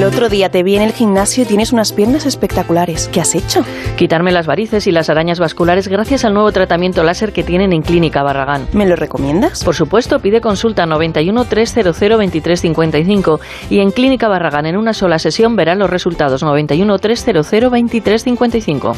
[0.04, 3.08] El otro día te vi en el gimnasio y tienes unas piernas espectaculares.
[3.08, 3.62] ¿Qué has hecho?
[3.96, 7.84] Quitarme las varices y las arañas vasculares gracias al nuevo tratamiento láser que tienen en
[7.84, 8.68] Clínica Barragán.
[8.74, 9.64] ¿Me lo recomiendas?
[9.64, 13.40] Por supuesto, pide consulta 91 300 2355
[13.70, 18.96] y en Clínica Barragán en una sola sesión verá los resultados 91 300 2355.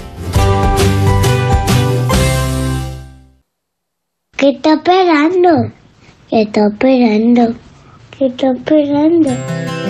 [4.36, 5.72] ¿Qué está esperando?
[6.32, 7.54] ¿Qué está esperando?
[8.18, 9.30] ¿Qué está esperando?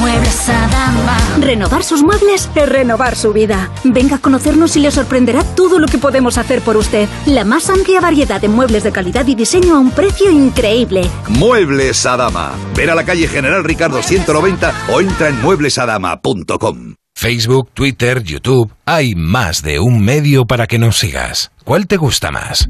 [0.00, 1.18] Muebles Adama.
[1.40, 3.70] Renovar sus muebles es renovar su vida.
[3.84, 7.06] Venga a conocernos y le sorprenderá todo lo que podemos hacer por usted.
[7.26, 11.02] La más amplia variedad de muebles de calidad y diseño a un precio increíble.
[11.28, 12.52] Muebles Adama.
[12.74, 16.94] Ven a la calle General Ricardo 190 o entra en mueblesadama.com.
[17.14, 18.72] Facebook, Twitter, YouTube.
[18.86, 21.50] Hay más de un medio para que nos sigas.
[21.62, 22.66] ¿Cuál te gusta más?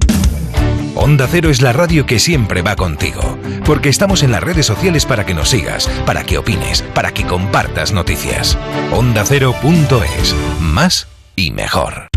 [0.95, 5.07] Onda Cero es la radio que siempre va contigo, porque estamos en las redes sociales
[5.07, 8.59] para que nos sigas, para que opines, para que compartas noticias.
[8.93, 10.35] OndaCero.es.
[10.61, 12.09] Más y mejor.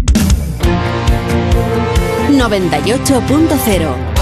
[2.30, 4.14] 98.0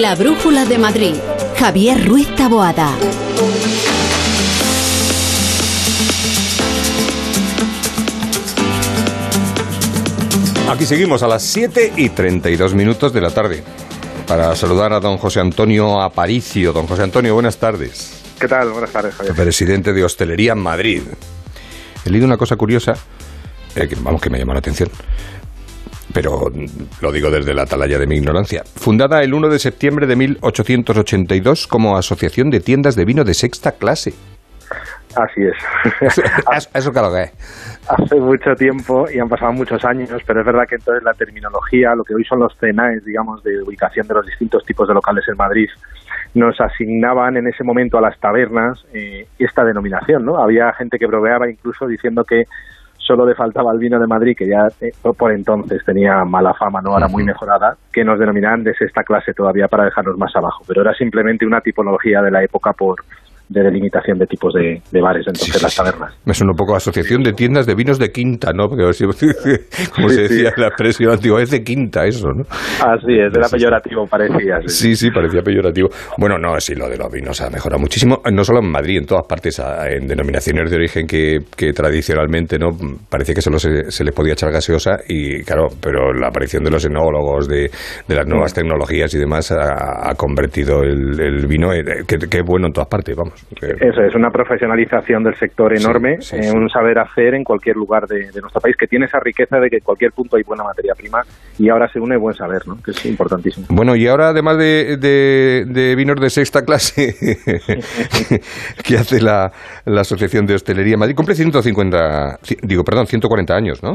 [0.00, 1.14] La Brújula de Madrid.
[1.58, 2.96] Javier Ruiz Taboada.
[10.70, 13.64] Aquí seguimos a las 7 y 32 minutos de la tarde
[14.28, 16.72] para saludar a don José Antonio Aparicio.
[16.72, 18.22] Don José Antonio, buenas tardes.
[18.38, 18.70] ¿Qué tal?
[18.70, 19.34] Buenas tardes, Javier.
[19.34, 21.02] Presidente de Hostelería en Madrid.
[22.04, 22.94] He leído una cosa curiosa,
[23.74, 24.88] eh, que, vamos, que me llamó la atención,
[26.12, 26.52] pero
[27.00, 28.62] lo digo desde la atalaya de mi ignorancia.
[28.76, 33.72] Fundada el 1 de septiembre de 1882 como Asociación de Tiendas de Vino de Sexta
[33.72, 34.14] Clase.
[35.16, 35.56] Así es.
[36.00, 37.80] ¿Eso, eso que es?
[37.88, 41.94] Hace mucho tiempo y han pasado muchos años, pero es verdad que entonces la terminología,
[41.94, 45.24] lo que hoy son los CENAES, digamos, de ubicación de los distintos tipos de locales
[45.28, 45.68] en Madrid,
[46.34, 50.38] nos asignaban en ese momento a las tabernas eh, esta denominación, ¿no?
[50.38, 52.44] Había gente que bromeaba incluso diciendo que
[52.98, 56.80] solo le faltaba el vino de Madrid, que ya eh, por entonces tenía mala fama,
[56.80, 60.62] no ahora muy mejorada, que nos denominaban de sexta clase todavía para dejarnos más abajo,
[60.68, 63.02] pero era simplemente una tipología de la época por
[63.50, 66.14] de delimitación de tipos de, de bares, entonces las tabernas.
[66.24, 68.68] Me suena un poco a Asociación de Tiendas de Vinos de Quinta, ¿no?
[68.68, 68.84] Porque,
[69.94, 72.42] como se decía la expresión antigua, es de Quinta eso, ¿no?
[72.44, 74.60] Así es, era peyorativo, parecía.
[74.66, 75.88] Sí, sí, parecía peyorativo.
[76.16, 79.06] Bueno, no, sí, lo de los vinos ha mejorado muchísimo, no solo en Madrid, en
[79.06, 82.68] todas partes, en denominaciones de origen que, que tradicionalmente no
[83.08, 86.70] parecía que solo se, se les podía echar gaseosa y claro, pero la aparición de
[86.70, 87.68] los enólogos, de,
[88.06, 92.38] de las nuevas tecnologías y demás ha, ha convertido el, el vino, en- que, que
[92.38, 93.39] es bueno en todas partes, vamos.
[93.60, 96.56] Eso es, una profesionalización del sector enorme, sí, eh, sí.
[96.56, 99.68] un saber hacer en cualquier lugar de, de nuestro país, que tiene esa riqueza de
[99.68, 101.22] que en cualquier punto hay buena materia prima
[101.58, 102.76] y ahora se une buen saber, ¿no?
[102.82, 103.66] que es importantísimo.
[103.70, 107.14] Bueno, y ahora además de, de- de vinos de sexta clase
[108.84, 109.50] que hace la,
[109.86, 113.94] la Asociación de Hostelería Madrid, cumple 150, ci- digo, perdón, 140 años, ¿no?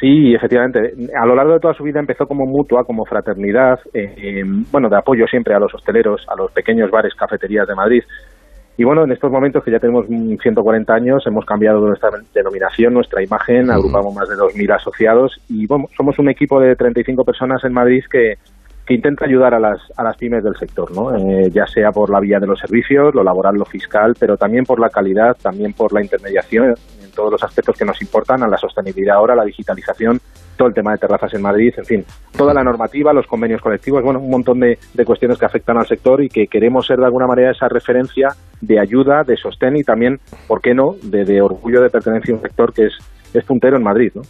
[0.00, 0.80] Sí, efectivamente.
[1.16, 4.88] A lo largo de toda su vida empezó como mutua, como fraternidad, eh, eh, bueno,
[4.88, 8.02] de apoyo siempre a los hosteleros, a los pequeños bares, cafeterías de Madrid.
[8.82, 12.94] Y bueno, en estos momentos que ya tenemos mm, 140 años, hemos cambiado nuestra denominación,
[12.94, 17.62] nuestra imagen, agrupamos más de 2.000 asociados y bueno, somos un equipo de 35 personas
[17.62, 18.38] en Madrid que,
[18.84, 21.16] que intenta ayudar a las, a las pymes del sector, ¿no?
[21.16, 24.64] Eh, ya sea por la vía de los servicios, lo laboral, lo fiscal, pero también
[24.64, 28.48] por la calidad, también por la intermediación en todos los aspectos que nos importan, a
[28.48, 30.18] la sostenibilidad ahora, la digitalización
[30.56, 32.04] todo el tema de terrazas en Madrid, en fin,
[32.36, 35.86] toda la normativa, los convenios colectivos, bueno, un montón de, de cuestiones que afectan al
[35.86, 38.28] sector y que queremos ser de alguna manera esa referencia
[38.60, 42.36] de ayuda, de sostén y también, ¿por qué no?, de, de orgullo de pertenencia a
[42.36, 42.92] un sector que es
[43.34, 44.10] es puntero en Madrid.
[44.14, 44.22] ¿no?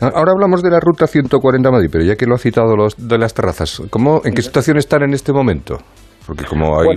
[0.00, 3.18] Ahora hablamos de la ruta 140 Madrid, pero ya que lo ha citado los, de
[3.18, 5.78] las terrazas, ¿cómo, ¿en qué situación están en este momento?
[6.30, 6.94] Porque como hay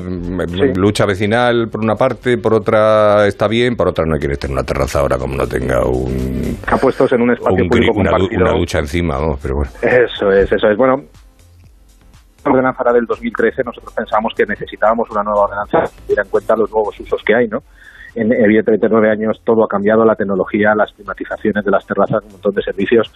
[0.76, 4.64] lucha vecinal por una parte, por otra está bien, por otra no quiere tener una
[4.64, 6.56] terraza ahora como no tenga un...
[6.80, 8.44] puestos en un espacio público una, compartido.
[8.44, 9.34] una ducha encima, ¿no?
[9.42, 9.72] Pero bueno.
[9.82, 10.78] Eso es, eso es.
[10.78, 10.98] Bueno,
[12.46, 16.56] la ordenanza del 2013 nosotros pensábamos que necesitábamos una nueva ordenanza que tuviera en cuenta
[16.56, 17.58] los nuevos usos que hay, ¿no?
[18.14, 22.24] En, evidentemente, en nueve años todo ha cambiado, la tecnología, las climatizaciones de las terrazas,
[22.24, 23.12] un montón de servicios.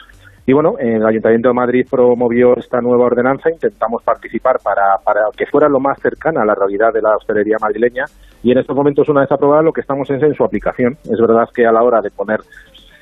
[0.50, 5.46] Y bueno, el Ayuntamiento de Madrid promovió esta nueva ordenanza, intentamos participar para, para que
[5.46, 8.06] fuera lo más cercana a la realidad de la hostelería madrileña
[8.42, 10.98] y en estos momentos, una vez aprobada, lo que estamos es en su aplicación.
[11.04, 12.40] Es verdad que a la hora de poner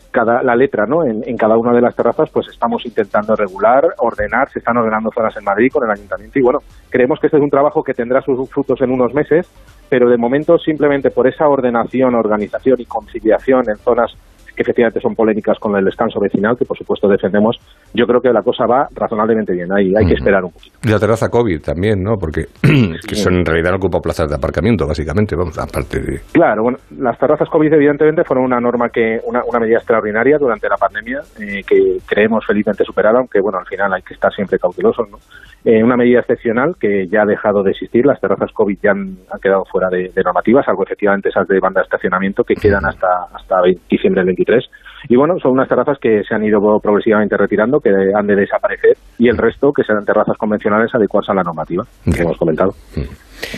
[0.10, 1.06] cada, la letra ¿no?
[1.06, 5.12] En, en, cada una de las terrazas, pues estamos intentando regular, ordenar, se están ordenando
[5.14, 7.94] zonas en Madrid con el ayuntamiento y bueno, creemos que este es un trabajo que
[7.94, 9.48] tendrá sus frutos en unos meses,
[9.88, 14.18] pero de momento simplemente por esa ordenación, organización y conciliación en zonas
[14.56, 17.58] que efectivamente son polémicas con el descanso vecinal, que por supuesto defendemos,
[17.94, 19.72] yo creo que la cosa va razonablemente bien.
[19.72, 20.78] Hay, hay que esperar un poquito.
[20.84, 22.16] Y la terraza COVID también, ¿no?
[22.20, 22.46] Porque
[23.08, 26.20] que son en realidad ocupa plazas de aparcamiento, básicamente, vamos, aparte de...
[26.32, 30.70] Claro, bueno, las terrazas COVID evidentemente fueron una norma que, una, una medida extraordinaria durante
[30.70, 34.58] la pandemia, eh, que creemos felizmente superada, aunque bueno, al final hay que estar siempre
[34.60, 35.18] cautelosos, ¿no?
[35.66, 39.18] Eh, una medida excepcional que ya ha dejado de existir, las terrazas COVID ya han,
[39.32, 42.86] han quedado fuera de, de normativas, salvo efectivamente esas de banda de estacionamiento que quedan
[42.86, 44.66] hasta, hasta diciembre del 23.
[45.10, 48.96] Y bueno, son unas terrazas que se han ido progresivamente retirando, que han de desaparecer,
[49.20, 52.72] y el resto que serán terrazas convencionales adecuadas a la normativa que hemos comentado.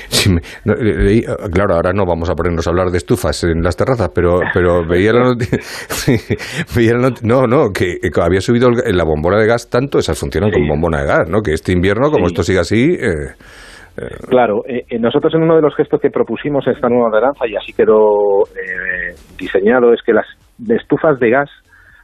[0.10, 3.43] Sí, me- no, eh, leí- claro, ahora no vamos a ponernos a hablar de estufas
[3.45, 5.60] en las terrazas, pero, pero veía la noticia.
[7.23, 10.67] no, no, que, que había subido el- la bombona de gas tanto, esas funcionan como
[10.67, 11.41] bombona de gas, ¿no?
[11.41, 12.97] Que este invierno, como esto sigue así.
[13.00, 13.34] eh,
[14.30, 17.56] Claro, eh, eh, nosotros en uno de los gestos que propusimos esta nueva ordenanza, y
[17.56, 20.26] así quedó eh, diseñado, es que las
[20.57, 21.49] de estufas de gas,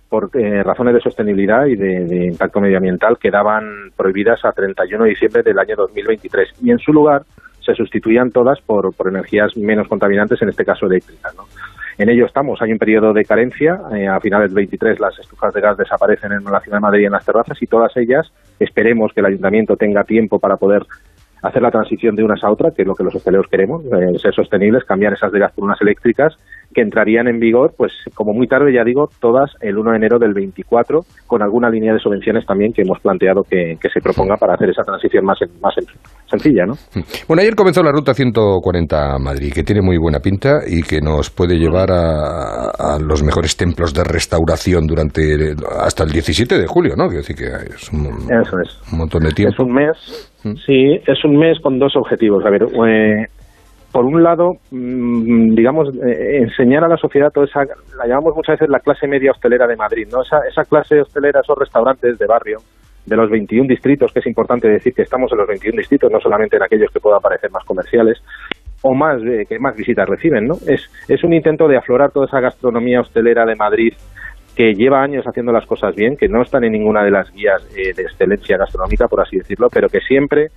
[0.09, 5.41] por eh, razones de sostenibilidad y de, impacto medioambiental, quedaban prohibidas a 31 de diciembre
[5.41, 6.49] del año 2023.
[6.61, 7.23] Y en su lugar
[7.61, 11.33] se sustituían todas por, por energías menos contaminantes, en este caso eléctricas.
[11.35, 11.45] ¿no?
[11.97, 15.53] En ello estamos, hay un periodo de carencia, eh, a finales del 23 las estufas
[15.53, 18.31] de gas desaparecen en la ciudad de Madrid y en las terrazas y todas ellas
[18.59, 20.83] esperemos que el ayuntamiento tenga tiempo para poder
[21.43, 24.17] hacer la transición de unas a otras, que es lo que los hosteleros queremos, eh,
[24.17, 26.35] ser sostenibles, cambiar esas de gas por unas eléctricas,
[26.73, 30.19] que entrarían en vigor, pues como muy tarde, ya digo, todas el 1 de enero
[30.19, 34.35] del 24, con alguna línea de subvenciones también que hemos planteado que, que se proponga
[34.37, 35.87] para hacer esa transición más, más sen-
[36.29, 36.73] sencilla, ¿no?
[37.27, 40.99] Bueno, ayer comenzó la ruta 140 a Madrid, que tiene muy buena pinta y que
[41.01, 46.67] nos puede llevar a, a los mejores templos de restauración durante hasta el 17 de
[46.67, 47.05] julio, ¿no?
[47.07, 48.91] Quiero decir que es un, Eso es.
[48.91, 49.53] un montón de tiempo.
[49.53, 50.33] Es un mes,
[50.65, 52.43] sí, es un mes con dos objetivos.
[52.45, 53.27] A ver, eh,
[53.93, 57.63] por un lado, mm, digamos, eh, enseñar a la sociedad toda esa,
[57.95, 60.23] la llamamos muchas veces la clase media hostelera de Madrid, ¿no?
[60.23, 62.57] Esa, esa clase hostelera, esos restaurantes de barrio,
[63.05, 66.19] de los 21 distritos, que es importante decir que estamos en los 21 distritos, no
[66.19, 68.17] solamente en aquellos que puedan parecer más comerciales,
[68.81, 70.55] o más que más visitas reciben, ¿no?
[70.67, 73.93] Es, es un intento de aflorar toda esa gastronomía hostelera de Madrid
[74.55, 77.63] que lleva años haciendo las cosas bien, que no están en ninguna de las guías
[77.77, 80.49] eh, de excelencia gastronómica, por así decirlo, pero que siempre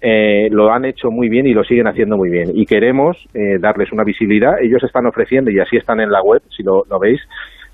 [0.00, 2.50] eh, lo han hecho muy bien y lo siguen haciendo muy bien.
[2.54, 4.60] Y queremos eh, darles una visibilidad.
[4.60, 7.20] Ellos están ofreciendo, y así están en la web, si lo, lo veis,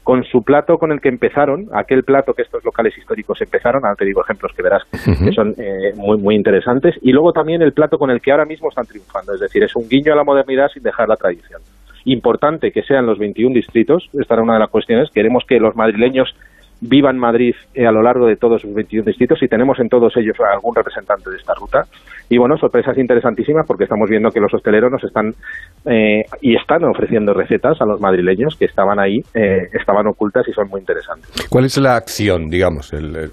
[0.07, 3.97] con su plato con el que empezaron, aquel plato que estos locales históricos empezaron, ahora
[3.97, 7.73] te digo ejemplos que verás que son eh, muy, muy interesantes, y luego también el
[7.73, 10.23] plato con el que ahora mismo están triunfando, es decir, es un guiño a la
[10.23, 11.61] modernidad sin dejar la tradición.
[12.05, 15.75] Importante que sean los 21 distritos, esta era una de las cuestiones, queremos que los
[15.75, 16.37] madrileños
[16.81, 20.17] vivan Madrid eh, a lo largo de todos sus 21 distritos y tenemos en todos
[20.17, 21.83] ellos algún representante de esta ruta.
[22.29, 25.31] Y bueno, sorpresas interesantísimas porque estamos viendo que los hosteleros nos están
[25.87, 30.53] eh, y están ofreciendo recetas a los madrileños que estaban ahí, eh, estaban ocultas y
[30.53, 31.31] son muy interesantes.
[31.49, 33.31] ¿Cuál es la acción, digamos, el, el,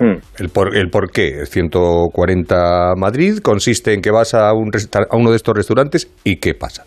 [0.00, 0.18] Hmm.
[0.38, 1.44] el por, el por qué?
[1.46, 6.54] 140 Madrid consiste en que vas a, un a uno de estos restaurantes y ¿qué
[6.54, 6.84] pasa?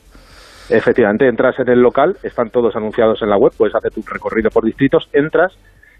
[0.69, 4.49] Efectivamente, entras en el local, están todos anunciados en la web, puedes hacer tu recorrido
[4.49, 5.53] por distritos, entras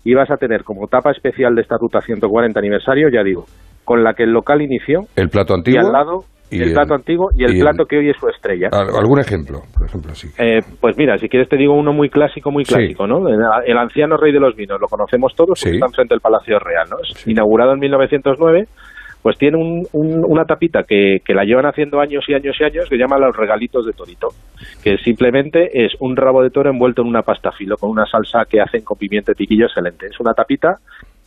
[0.04, 3.46] y vas a tener como tapa especial de esta ruta 140 aniversario, ya digo,
[3.86, 5.80] con la que el local inició El plato y antiguo.
[5.88, 8.18] al lado y el, el- plato antiguo y el y el- plato que hoy es
[8.20, 8.70] su estrella.
[8.72, 9.62] Al- ¿Algún ejemplo?
[9.78, 10.28] Por ejemplo, sí.
[10.38, 12.74] Eh, pues mira, si quieres te digo uno muy clásico, muy Sí.
[12.76, 13.28] clásico, ¿no?
[13.30, 15.70] El, el anciano rey de los vinos, lo conocemos todos, Sí.
[15.70, 16.98] está enfrente del Palacio Real, ¿no?
[17.02, 18.66] Es inaugurado en 1909,
[19.24, 22.64] pues tiene un- un- una tapita que, que la llevan haciendo años y años y
[22.64, 24.30] años, que llama los regalitos de torito,
[24.84, 28.46] que simplemente es un rabo de toro envuelto en una pasta filo, con una salsa
[28.50, 30.08] que hacen con pimiento y piquillo excelente.
[30.08, 30.78] Es una tapita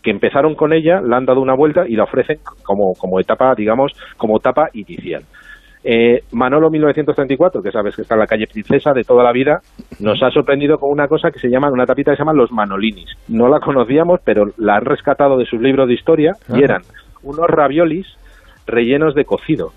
[0.05, 3.55] que empezaron con ella, la han dado una vuelta y la ofrecen como, como etapa,
[3.57, 5.23] digamos, como etapa inicial.
[5.83, 9.61] Eh, Manolo 1934, que sabes que está en la calle Princesa de toda la vida,
[10.01, 12.53] nos ha sorprendido con una cosa que se llama, una tapita que se llama Los
[12.53, 13.17] Manolinis.
[13.29, 16.83] No la conocíamos, pero la han rescatado de sus libros de historia y eran
[17.23, 18.07] unos raviolis
[18.67, 19.73] rellenos de cocido.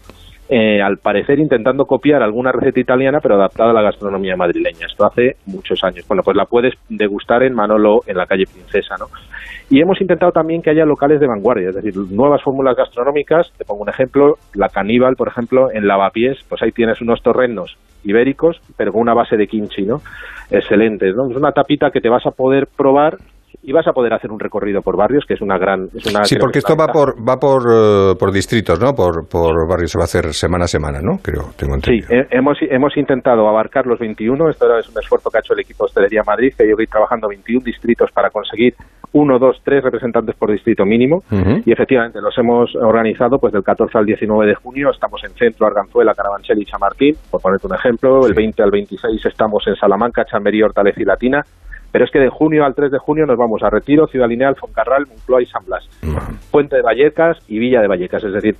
[0.50, 4.88] Eh, al parecer intentando copiar alguna receta italiana, pero adaptada a la gastronomía madrileña.
[4.88, 6.08] Esto hace muchos años.
[6.08, 9.08] Bueno, pues la puedes degustar en Manolo, en la calle Princesa, ¿no?
[9.70, 13.52] Y hemos intentado también que haya locales de vanguardia, es decir, nuevas fórmulas gastronómicas.
[13.58, 17.78] Te pongo un ejemplo, la Caníbal, por ejemplo, en Lavapiés, pues ahí tienes unos torrenos
[18.06, 20.02] ibéricos, pero con una base de kimchi, ¿no?
[20.50, 21.30] Excelente, ¿no?
[21.30, 23.18] Es una tapita que te vas a poder probar
[23.64, 25.88] y vas a poder hacer un recorrido por barrios, que es una gran...
[25.96, 28.94] Es una, Sí, porque que es esto va por va por, eh, por distritos, ¿no?
[28.94, 31.18] Por, por barrios, se va a hacer semana a semana, ¿no?
[31.22, 32.08] Creo, tengo Sí, entendido.
[32.12, 35.60] he- hemos, hemos intentado abarcar los 21, esto es un esfuerzo que ha hecho el
[35.62, 38.74] equipo de Hostelería Madrid, que yo voy trabajando 21 distritos para conseguir
[39.14, 41.24] uno, dos, tres representantes por distrito mínimo,
[41.66, 45.66] y efectivamente los hemos organizado pues del 14 al 19 de junio, estamos en Centro,
[45.66, 50.26] Arganzuela, Carabanchel y Chamartín, por ponerte un ejemplo, el 20 al 26 estamos en Salamanca,
[50.26, 51.42] Chamberí, Hortaleza y Latina,
[51.98, 54.56] pero es que de junio al 3 de junio nos vamos a Retiro, Ciudad Lineal,
[54.56, 55.84] Foncarral, Moncloa y San Blas.
[56.52, 58.24] Puente de Vallecas y Villa de Vallecas.
[58.24, 58.56] Es decir,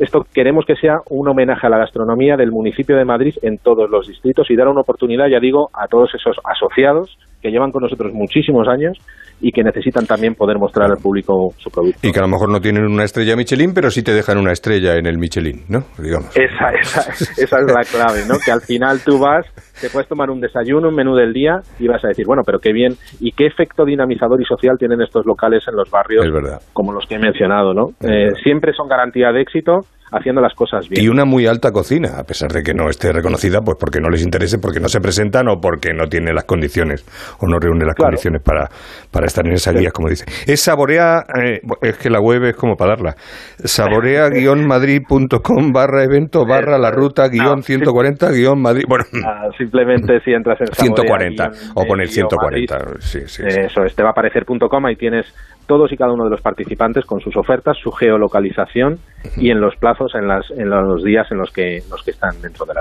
[0.00, 3.88] esto queremos que sea un homenaje a la gastronomía del municipio de Madrid en todos
[3.88, 7.82] los distritos y dar una oportunidad, ya digo, a todos esos asociados que llevan con
[7.82, 8.98] nosotros muchísimos años
[9.42, 12.06] y que necesitan también poder mostrar al público su producto.
[12.06, 14.52] Y que a lo mejor no tienen una estrella Michelin, pero sí te dejan una
[14.52, 15.80] estrella en el Michelin, ¿no?
[15.98, 16.36] Digamos.
[16.36, 18.34] Esa, esa, esa es la clave, ¿no?
[18.44, 19.46] Que al final tú vas,
[19.80, 22.58] te puedes tomar un desayuno, un menú del día y vas a decir, bueno, pero
[22.58, 26.32] qué bien y qué efecto dinamizador y social tienen estos locales en los barrios Es
[26.32, 26.58] verdad.
[26.74, 27.88] como los que he mencionado, ¿no?
[28.06, 29.80] Eh, siempre son garantía de éxito
[30.12, 31.04] haciendo las cosas bien.
[31.04, 34.08] Y una muy alta cocina, a pesar de que no esté reconocida, pues porque no
[34.08, 37.04] les interese, porque no se presentan o porque no tiene las condiciones
[37.40, 38.68] o no reúne las condiciones para,
[39.10, 40.24] para estar en esas guías, como dice.
[40.46, 43.14] Es saborea, eh, es que la web es como para darla,
[43.58, 48.84] saborea-madrid.com barra evento barra la ruta guion 140 guion Madrid.
[48.88, 52.78] Bueno, Ah, simplemente si entras en 140 Saborea, o poner guion 140.
[52.78, 55.26] Madrid, Sí, sí, Eso es, te va a aparecer punto .com, ahí tienes
[55.66, 58.98] todos y cada uno de los participantes con sus ofertas, su geolocalización
[59.36, 62.40] y en los plazos, en, las, en los días en los que, los que están
[62.40, 62.80] dentro de la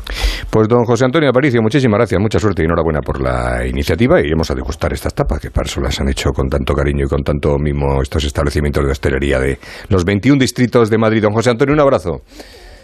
[0.49, 4.25] Pues don José Antonio Aparicio, muchísimas gracias, mucha suerte y enhorabuena por la iniciativa y
[4.25, 7.09] iremos a degustar estas tapas que para eso las han hecho con tanto cariño y
[7.09, 9.57] con tanto mimo estos establecimientos de hostelería de
[9.89, 11.21] los 21 distritos de Madrid.
[11.21, 12.21] Don José Antonio, un abrazo.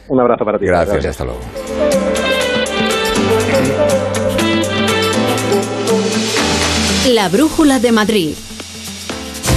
[0.08, 0.66] Un abrazo para ti.
[0.66, 1.40] Gracias, y hasta luego.
[7.14, 8.55] La Brújula de Madrid.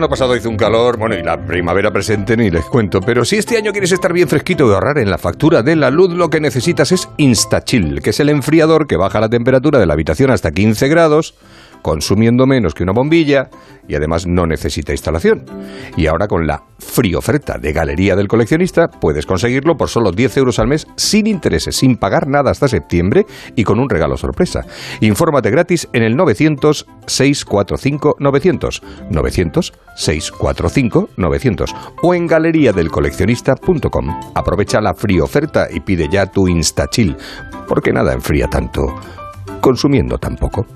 [0.00, 3.36] verano pasado hizo un calor, bueno, y la primavera presente ni les cuento, pero si
[3.36, 6.30] este año quieres estar bien fresquito y ahorrar en la factura de la luz, lo
[6.30, 10.30] que necesitas es InstaChill, que es el enfriador que baja la temperatura de la habitación
[10.30, 11.34] hasta 15 grados,
[11.82, 13.50] consumiendo menos que una bombilla
[13.88, 15.44] y además no necesita instalación.
[15.96, 20.36] Y ahora con la free oferta de Galería del Coleccionista puedes conseguirlo por solo 10
[20.38, 23.26] euros al mes sin intereses, sin pagar nada hasta septiembre
[23.56, 24.64] y con un regalo sorpresa.
[25.00, 34.20] Infórmate gratis en el 900 645 900 900 645 900 o en galeriadelcoleccionista.com.
[34.34, 37.16] Aprovecha la free oferta y pide ya tu InstaChill,
[37.68, 38.94] porque nada enfría tanto
[39.60, 40.66] consumiendo tan poco.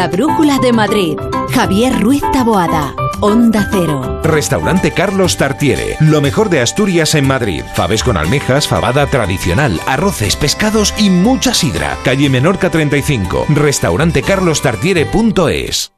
[0.00, 1.18] La Brújula de Madrid.
[1.52, 2.94] Javier Ruiz Taboada.
[3.20, 4.22] Onda Cero.
[4.24, 7.62] Restaurante Carlos Tartiere, lo mejor de Asturias en Madrid.
[7.74, 11.98] Faves con almejas, fabada tradicional, arroces, pescados y mucha sidra.
[12.02, 15.92] Calle Menorca 35, restaurantecarlostartiere.es.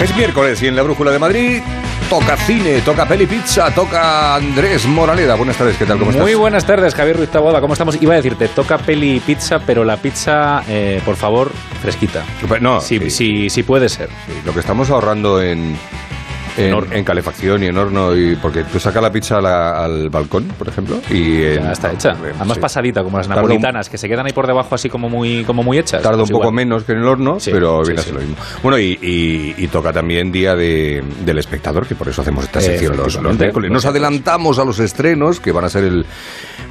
[0.00, 1.60] Es miércoles y en la Brújula de Madrid
[2.08, 5.34] toca cine, toca peli pizza, toca Andrés Moraleda.
[5.34, 5.98] Buenas tardes, ¿qué tal?
[5.98, 6.22] ¿Cómo estás?
[6.22, 7.60] Muy buenas tardes, Javier Ruiz Taboada.
[7.60, 8.00] ¿Cómo estamos?
[8.00, 11.50] Iba a decirte, toca peli pizza, pero la pizza, eh, por favor,
[11.82, 12.24] fresquita.
[12.60, 13.10] No, sí, sí.
[13.10, 14.08] sí, sí puede ser.
[14.44, 15.76] Lo que estamos ahorrando en,
[16.56, 20.08] en, en calefacción y en horno, y porque tú sacas la pizza a la- al
[20.10, 22.10] balcón, por ejemplo, y en- está hecha.
[22.12, 22.60] eh, Además sí.
[22.60, 25.62] pasadita, como las un- napolitanas, que se quedan ahí por debajo así como muy, como
[25.62, 26.02] muy hechas.
[26.02, 26.54] Tarda un Pues poco igual.
[26.54, 28.10] menos que en el horno, Sí, pero sí, viene a sí.
[28.10, 28.36] ser lo mismo.
[28.62, 32.60] Bueno, y, y- y toca también Día de- del Espectador, que por eso hacemos esta
[32.60, 33.70] sección los, los miércoles.
[33.70, 36.06] Nos adelantamos a los estrenos, que van a ser el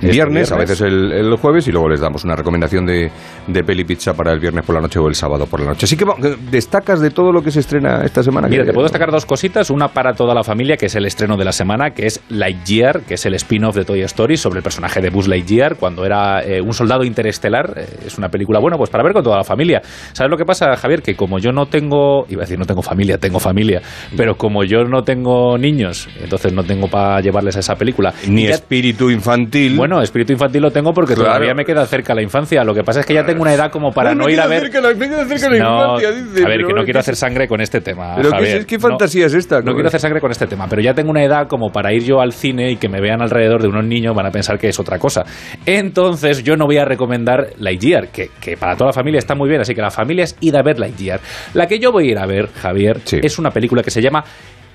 [0.01, 3.11] viernes, a veces el, el jueves, y luego les damos una recomendación de,
[3.47, 5.86] de peli pizza para el viernes por la noche o el sábado por la noche.
[5.86, 6.05] Así que
[6.51, 8.47] destacas de todo lo que se estrena esta semana.
[8.47, 9.69] Mira, que- te puedo destacar dos cositas.
[9.74, 13.01] Una para toda la familia, que es el estreno de la semana, que es Lightyear,
[13.01, 16.43] que es el spin-off de Toy Story sobre el personaje de Buzz Lightyear cuando era
[16.43, 17.74] eh, un soldado interestelar.
[17.76, 19.82] Eh, es una película, bueno, pues para ver con toda la familia.
[20.11, 21.01] ¿Sabes lo que pasa, Javier?
[21.01, 23.82] Que como yo no tengo, iba a decir no tengo familia, tengo familia,
[24.15, 28.13] pero como yo no tengo niños, entonces no tengo para llevarles a esa película.
[28.28, 29.76] Ni ya- espíritu infantil.
[29.76, 31.30] Bueno, espíritu infantil lo tengo porque Claro.
[31.32, 32.63] todavía me queda cerca la infancia.
[32.63, 34.61] Lo que pasa es que ya tengo una edad como para no ir a ver.
[34.61, 36.99] cerca la- me queda cerca la No, infancia, dice, a ver, que no ¿qué quiero
[36.99, 38.13] hacer sangre con este tema.
[38.17, 38.57] Pero ¿qué, Javier.
[38.57, 39.62] es- qué No- fantasía es esta?
[39.64, 42.03] No quiero hacer sangre con este tema, pero ya tengo una edad como para ir
[42.03, 44.70] yo al cine y que me vean alrededor de unos niños van a pensar que
[44.70, 45.24] es otra cosa.
[45.66, 49.49] Entonces yo no voy a recomendar Lightyear, que, que para toda la familia está muy
[49.49, 51.20] bien, así que la familia es ir a ver Lightyear.
[51.53, 54.24] La que yo voy a ir a ver, Javier, es una película que se llama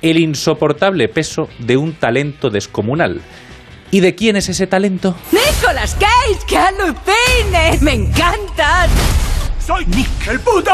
[0.03, 3.21] El insoportable peso de un talento descomunal.
[3.91, 5.17] ¿Y de quién es ese talento?
[5.33, 6.47] ¡Nicolas Cage!
[6.47, 7.81] ¡Que alucines!
[7.81, 8.91] ¡Me encantas!
[9.59, 10.73] ¡Soy Nick el puto!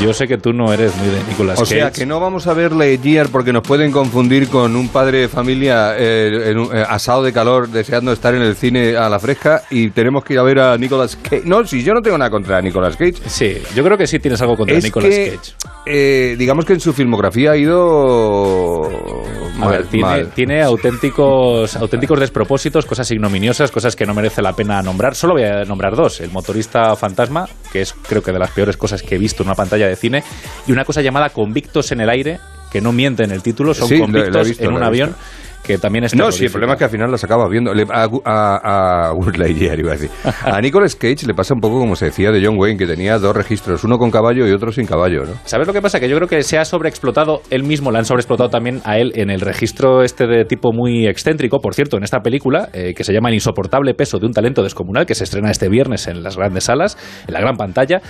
[0.00, 1.74] Yo sé que tú no eres muy de Nicolas O Cage.
[1.74, 5.28] sea, que no vamos a ver Lightyear porque nos pueden confundir con un padre de
[5.28, 9.18] familia eh, en un, eh, asado de calor deseando estar en el cine a la
[9.18, 11.42] fresca y tenemos que ir a ver a Nicolas Cage.
[11.44, 13.16] No, si yo no tengo nada contra Nicolas Cage.
[13.26, 15.52] Sí, yo creo que sí tienes algo contra Es Nicolas que, Cage.
[15.84, 20.30] eh, digamos que en su filmografía ha ido A mal, ver, tiene, mal.
[20.34, 25.14] tiene auténticos, auténticos despropósitos, cosas ignominiosas, cosas que no merece la pena nombrar.
[25.14, 26.20] Solo voy a nombrar dos.
[26.22, 29.50] El motorista fantasma, que es creo que de las peores cosas que he visto en
[29.50, 30.22] una pantalla de cine,
[30.66, 32.38] y una cosa llamada Convictos en el aire,
[32.72, 34.72] que no miente en el título, son Sí, lo he- lo he convictos visto, en
[34.72, 35.14] un avión
[35.62, 37.70] que también es No, sí, el problema es que al final las acaba viendo.
[37.70, 39.14] A, a, a
[39.44, 40.10] iba a decir.
[40.42, 43.18] A Nicolas Cage le pasa un poco como se decía de John Wayne, que tenía
[43.18, 45.34] dos registros, uno con caballo y otro sin caballo, ¿no?
[45.44, 46.00] ¿Sabes lo que pasa?
[46.00, 49.12] Que yo creo que se ha sobreexplotado él mismo, le han sobreexplotado también a él
[49.16, 51.58] en el registro este de tipo muy excéntrico.
[51.58, 54.62] Por cierto, en esta película, eh, que se llama El insoportable peso de un talento
[54.62, 56.96] descomunal, que se estrena este viernes en las grandes salas,
[57.28, 58.00] en la gran pantalla,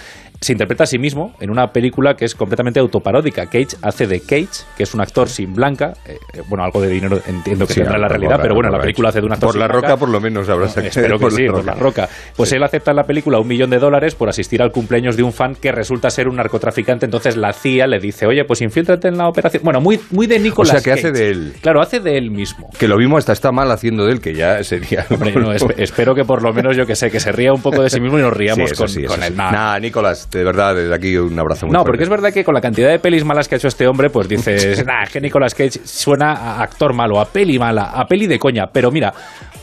[0.40, 3.44] se interpreta a sí mismo en una película que es completamente autoparódica.
[3.46, 5.92] Cage hace de Cage, que es un actor sin blanca.
[6.06, 8.70] eh, eh, bueno, algo de dinero entiendo que Sí, tendrá en la realidad, pero bueno,
[8.70, 9.86] la la- película hace de un actor Por sin la blanca.
[9.88, 10.86] roca, por lo menos, habrá sacado.
[10.88, 12.08] Espero que Por sí, la por la roca.
[12.36, 15.22] Pues él acepta en la película un millón de dólares por asistir al cumpleaños de
[15.22, 17.04] un fan que resulta ser un narcotraficante.
[17.04, 19.62] Entonces la CIA le dice, oye, pues infíltrate en la operación.
[19.62, 21.12] Bueno, muy, muy de O Nicolas sea, que hace Cage.
[21.22, 21.52] de él.
[21.60, 22.70] Claro, hace de él mismo.
[22.78, 25.04] Que lo mismo hasta está mal haciendo de él, que ya sería...
[25.10, 27.60] Hombre, no, esp- espero que por lo menos yo que sé, que se ría un
[27.60, 29.02] poco de sí mismo y nos riamos con, con sí.
[29.04, 29.36] él.
[29.36, 29.50] Nah.
[29.52, 31.90] Nah, Nicolás, de verdad, desde aquí un abrazo muy No, fuerte.
[31.90, 34.10] porque es verdad que con la cantidad de pelis malas que ha hecho este hombre,
[34.10, 38.26] pues dices, nah, que Nicolas Cage suena a actor malo, a peli mala, a peli
[38.26, 38.68] de coña.
[38.68, 39.12] Pero mira,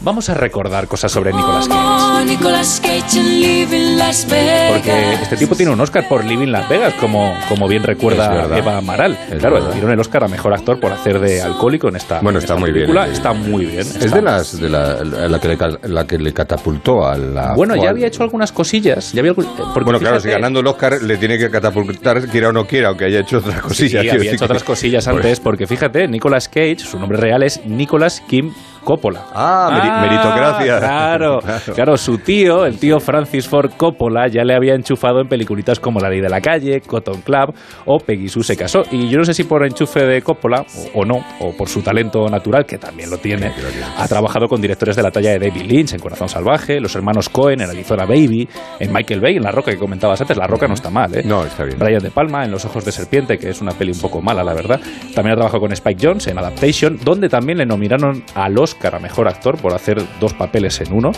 [0.01, 2.25] vamos a recordar cosas sobre Nicolas Cage.
[2.25, 4.71] Nicolas Cage en Living Las Vegas.
[4.73, 8.57] Porque este tipo tiene un Oscar por Living Las Vegas, como, como bien recuerda.
[8.57, 9.17] Eva Amaral.
[9.31, 9.67] Es claro, verdad.
[9.69, 12.43] le dieron el Oscar a mejor actor por hacer de alcohólico en esta, Bueno, en
[12.43, 13.05] está esta muy bien, película.
[13.07, 13.11] sí.
[13.13, 13.79] Está muy bien.
[13.79, 17.17] Es está- de las de la, la que le, ca- la que le catapultó a
[17.17, 17.53] la.
[17.55, 19.13] Bueno, ya había hecho algunas cosillas.
[19.13, 22.27] Ya había algún- eh, porque Bueno, claro, si ganando el Oscar le tiene que catapultar,
[22.27, 24.01] quiera o no quiera, aunque haya hecho otras Sí, cosillas.
[24.01, 27.43] quiero había hecho que- otras cosillas Pues- antes, porque fíjate, Nicolas Cage, su nombre real
[27.43, 28.53] es Nicolas Kim
[28.87, 29.25] Coppola.
[29.33, 30.79] Ah, meri- meritocracia.
[30.87, 31.73] Claro, Claro.
[31.75, 35.99] claro, su tío, el tío Francis Ford Coppola, ya le había enchufado en peliculitas como
[35.99, 37.53] La Ley de la Calle, Cotton Club
[37.85, 38.83] o Peggy Sue se casó.
[38.91, 40.61] Y yo no sé si por enchufe de Coppola
[40.93, 43.51] o, o no, o por su talento natural, que también lo tiene,
[43.97, 47.27] ha trabajado con directores de la talla de David Lynch en Corazón Salvaje, los hermanos
[47.27, 48.47] Cohen en Arizona Baby,
[48.79, 50.37] en Michael Bay, en La Roca que comentabas antes.
[50.37, 51.23] La Roca no está mal, ¿eh?
[51.25, 51.77] No, está bien.
[51.77, 54.43] Brian De Palma en Los Ojos de Serpiente, que es una peli un poco mala,
[54.45, 54.79] la verdad.
[55.13, 58.99] También ha trabajado con Spike Jones en Adaptation, donde también le nominaron al Oscar a
[58.99, 61.11] Mejor Actor por hacer dos papeles en uno.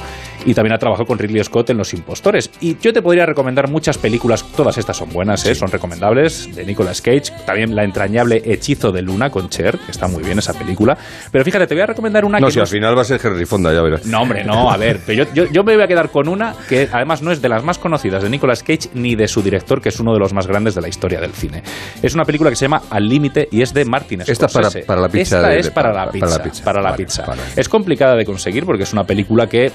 [0.46, 2.50] Y también ha trabajado con Ridley Scott en Los Impostores.
[2.62, 5.54] Y yo te podría recomendar muchas películas, todas estas son buenas, ¿eh?
[5.56, 7.32] son recomendables, de Nicolas Cage.
[7.46, 10.98] También la entrañable Hechizo de Luna con Cher, que está muy bien esa película.
[11.32, 13.02] Pero fíjate, te voy a recomendar una No, que si no al es- final va
[13.02, 14.06] a ser Henry Fonda, ya verás.
[14.06, 16.54] no, hombre, no, a ver, pero yo, yo, yo me voy a quedar con una
[16.70, 19.82] que además no es de las más conocidas de Nicolas Cage ni de su director,
[19.82, 21.64] que es uno de los más grandes de la historia del cine.
[22.02, 24.70] Es una película que se llama Al Límite y es de Martin Esta es para-
[24.70, 24.86] Scorsese.
[24.86, 26.44] para la pizza Esta de- es para, para- la para la pizza.
[26.44, 26.64] pizza.
[26.64, 27.26] para la Vale, pizza.
[27.26, 27.39] vale.
[27.56, 29.72] Es complicada de conseguir porque es una película que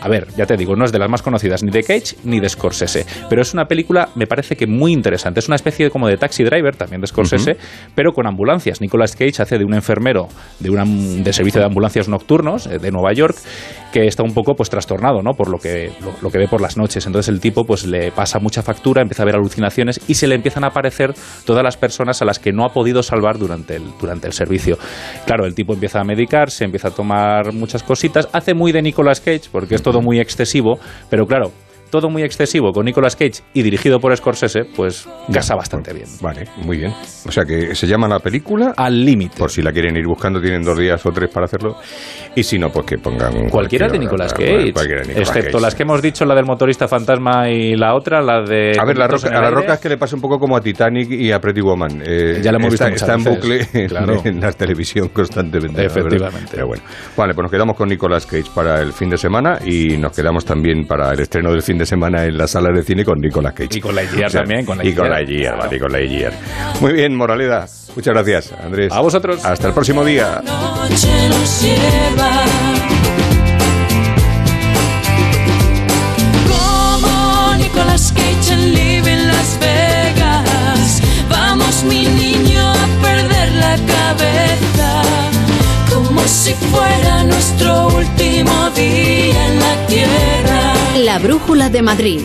[0.00, 2.38] a ver, ya te digo, no es de las más conocidas ni de Cage ni
[2.38, 5.40] de Scorsese, pero es una película, me parece que muy interesante.
[5.40, 7.56] Es una especie de, como de taxi driver, también de Scorsese,
[7.94, 8.80] pero con ambulancias.
[8.80, 10.28] Nicolas Cage hace de un enfermero
[10.60, 13.36] de, una, de servicio de ambulancias nocturnos eh, de Nueva York
[13.96, 15.32] que está un poco pues trastornado, ¿no?
[15.32, 15.90] Por lo que,
[16.20, 17.06] lo, que ve por las noches.
[17.06, 20.34] Entonces el tipo pues le pasa mucha factura, empieza a ver alucinaciones y se le
[20.34, 21.14] empiezan a aparecer
[21.46, 24.76] todas las personas a las que no ha podido salvar durante el, durante el servicio.
[25.24, 29.22] Claro, el tipo empieza a medicarse, empieza a tomar muchas cositas, hace muy de Nicolas
[29.22, 30.78] Cage, porque es todo muy excesivo,
[31.08, 31.52] pero claro,
[32.00, 36.06] todo muy excesivo con Nicolas Cage y dirigido por Scorsese, pues gasa bastante bien.
[36.20, 36.92] Vale, muy bien.
[37.26, 39.38] O sea que se llama la película Al Límite.
[39.38, 41.76] Por si la quieren ir buscando, tienen dos días o tres para hacerlo.
[42.34, 43.48] Y si no, pues que pongan.
[43.48, 44.74] Cualquiera de Nicolas Cage.
[45.16, 48.72] excepto las que hemos dicho, la del motorista fantasma y la otra, la de.
[48.78, 50.60] A ver, la roca, a la roca es que le pasa un poco como a
[50.60, 52.02] Titanic y a Pretty Woman.
[52.04, 53.66] Eh, ya la hemos está, visto Está en bucle
[54.24, 55.86] en, la televisión constantemente.
[55.86, 56.50] Efectivamente.
[56.52, 56.82] Pero bueno.
[57.16, 60.44] Vale, pues nos quedamos con Nicolas Cage para el fin de semana y nos quedamos
[60.44, 63.52] también para el estreno del fin de semana en las sala de cine con Nicolas
[63.52, 63.78] Cage.
[63.78, 64.64] Y con la o también.
[64.64, 65.98] Con y con la y con la
[66.80, 67.66] Muy bien, Moraleda.
[67.94, 68.92] Muchas gracias, Andrés.
[68.92, 69.44] A vosotros.
[69.44, 70.42] Hasta el próximo día.
[76.46, 81.02] Como Nicolas Cage en Live Las Vegas.
[81.30, 85.02] Vamos, mi niño, a perder la cabeza.
[85.92, 90.65] Como si fuera nuestro último día en la tierra.
[90.96, 92.22] La Brújula de Madrid.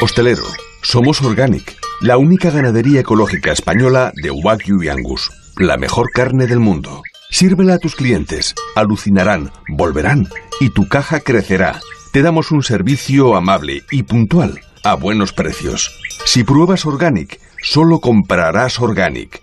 [0.00, 0.44] Hostelero,
[0.80, 6.60] somos Organic, la única ganadería ecológica española de Wagyu y Angus, la mejor carne del
[6.60, 7.02] mundo.
[7.30, 10.28] Sírvela a tus clientes, alucinarán, volverán
[10.60, 11.80] y tu caja crecerá.
[12.12, 15.90] Te damos un servicio amable y puntual, a buenos precios.
[16.26, 19.42] Si pruebas Organic, solo comprarás Organic.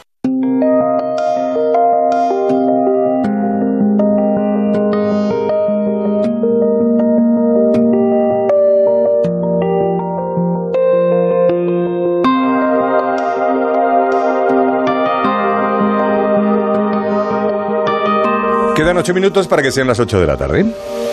[19.01, 20.63] Ocho minutos para que sean las ocho de la tarde.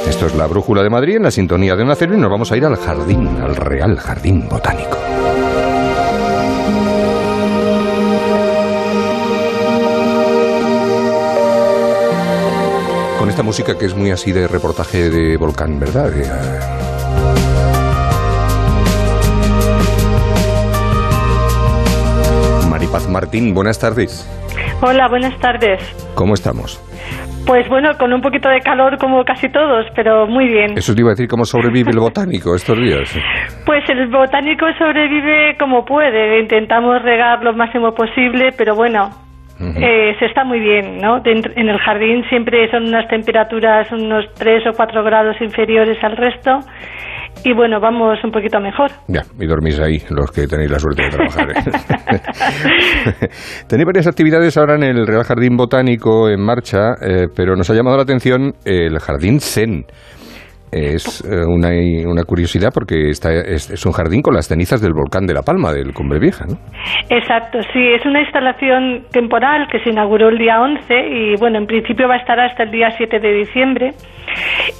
[0.07, 2.53] Esto es la Brújula de Madrid en la sintonía de un acero y nos vamos
[2.53, 4.99] a ir al jardín, al Real Jardín Botánico.
[13.19, 16.11] Con esta música que es muy así de reportaje de volcán, ¿verdad?
[16.11, 16.61] De, eh,
[22.69, 24.29] Maripaz Martín, buenas tardes.
[24.83, 25.81] Hola, buenas tardes.
[26.15, 26.79] ¿Cómo estamos?
[27.49, 30.77] Pues bueno, con un poquito de calor como casi todos, pero muy bien.
[30.77, 33.19] Eso te iba a decir, ¿cómo sobrevive el botánico estos días?
[33.65, 36.41] Pues el botánico sobrevive como puede.
[36.41, 39.09] Intentamos regar lo máximo posible, pero bueno,
[39.59, 41.23] eh, se está muy bien, ¿no?
[41.25, 46.61] en el jardín siempre son unas temperaturas unos 3 o 4 grados inferiores al resto
[47.45, 48.91] y bueno, vamos un poquito mejor.
[49.09, 51.51] Ya, y dormís ahí, los que tenéis la suerte de trabajar.
[51.51, 53.29] ¿eh?
[53.69, 57.75] tenéis varias actividades ahora en el Real Jardín Botánico en marcha, eh, pero nos ha
[57.75, 59.85] llamado la atención el Jardín Zen
[60.73, 61.71] es eh, una,
[62.11, 65.73] una, curiosidad porque está, es, un jardín con las cenizas del volcán de La Palma,
[65.73, 66.57] del Cumbre Vieja, ¿no?
[67.09, 71.67] Exacto, sí, es una instalación temporal que se inauguró el día 11 y, bueno, en
[71.67, 73.93] principio va a estar hasta el día 7 de diciembre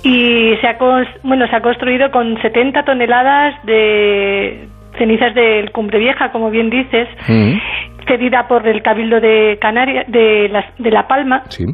[0.03, 0.77] y se ha,
[1.23, 4.69] bueno, se ha construido con 70 toneladas de
[4.99, 8.07] cenizas del Cumbre Vieja, como bien dices, mm.
[8.07, 11.43] cedida por el Cabildo de Canarias, de, de La Palma.
[11.49, 11.65] Sí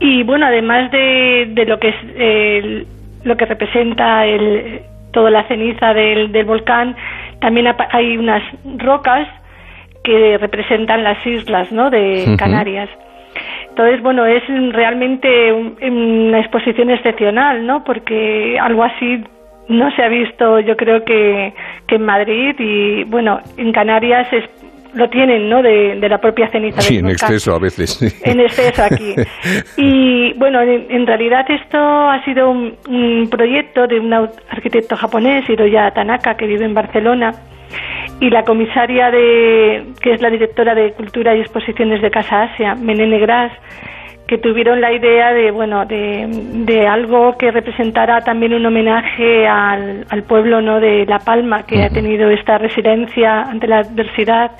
[0.00, 2.86] y bueno, además de, de lo que es
[3.24, 6.96] lo que representa el, toda la ceniza del, del volcán,
[7.40, 8.42] también hay unas
[8.78, 9.28] rocas
[10.02, 11.90] que representan las islas ¿no?
[11.90, 12.88] de Canarias.
[13.68, 14.42] Entonces, bueno, es
[14.72, 17.84] realmente una exposición excepcional, ¿no?
[17.84, 19.24] Porque algo así
[19.68, 21.54] no se ha visto, yo creo que,
[21.86, 24.44] que en Madrid y, bueno, en Canarias es
[24.94, 25.62] lo tienen, ¿no?
[25.62, 26.80] De, de la propia ceniza.
[26.80, 28.00] Sí, en exceso a veces.
[28.24, 29.14] En exceso aquí.
[29.76, 35.48] Y bueno, en, en realidad esto ha sido un, un proyecto de un arquitecto japonés,
[35.48, 37.32] Hiroya Tanaka, que vive en Barcelona,
[38.20, 42.74] y la comisaria de, que es la directora de Cultura y Exposiciones de Casa Asia,
[42.74, 43.52] Menene Gras,
[44.26, 46.26] que tuvieron la idea de, bueno, de,
[46.64, 51.82] de algo que representara también un homenaje al, al pueblo, ¿no?, de La Palma, que
[51.82, 54.52] ha tenido esta residencia ante la adversidad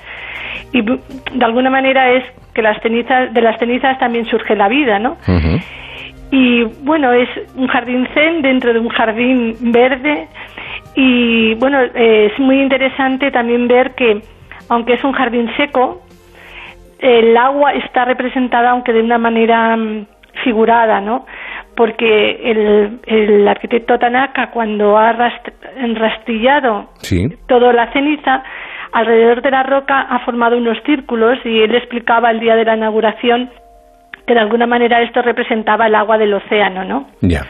[0.72, 4.98] y de alguna manera es que las cenizas de las cenizas también surge la vida,
[4.98, 5.16] ¿no?
[6.30, 10.28] Y bueno, es un jardín zen dentro de un jardín verde
[10.94, 14.22] y bueno, eh, es muy interesante también ver que
[14.68, 16.01] aunque es un jardín seco,
[17.02, 20.06] el agua está representada aunque de una manera mm,
[20.44, 21.26] figurada, ¿no?
[21.76, 27.28] Porque el, el arquitecto Tanaka cuando ha rast- enrastrillado Sí.
[27.48, 28.42] toda la ceniza,
[28.92, 32.76] alrededor de la roca ha formado unos círculos y él explicaba el día de la
[32.76, 33.50] inauguración
[34.26, 37.08] que de alguna manera esto representaba el agua del océano, ¿no?
[37.22, 37.40] Ya.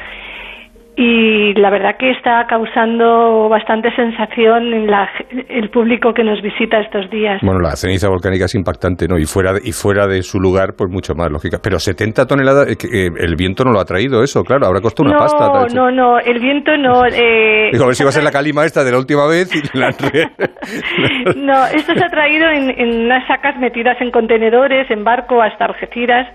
[0.94, 5.08] Y la verdad que está causando bastante sensación en la,
[5.48, 7.40] el público que nos visita estos días.
[7.42, 9.16] Bueno, la ceniza volcánica es impactante, ¿no?
[9.18, 11.58] Y fuera de, y fuera de su lugar, pues mucho más lógica.
[11.62, 15.18] Pero 70 toneladas, eh, el viento no lo ha traído eso, claro, habrá costado una
[15.18, 15.50] no, pasta.
[15.50, 17.02] tal, no, no, el viento no.
[17.14, 19.48] Eh, Digo, a ver si va a ser la calima esta de la última vez
[19.54, 19.90] y la
[21.36, 25.64] No, esto se ha traído en, en unas sacas metidas en contenedores, en barco hasta
[25.66, 26.26] Algeciras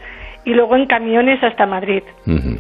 [0.46, 2.04] y luego en camiones hasta Madrid.
[2.26, 2.58] Ujú,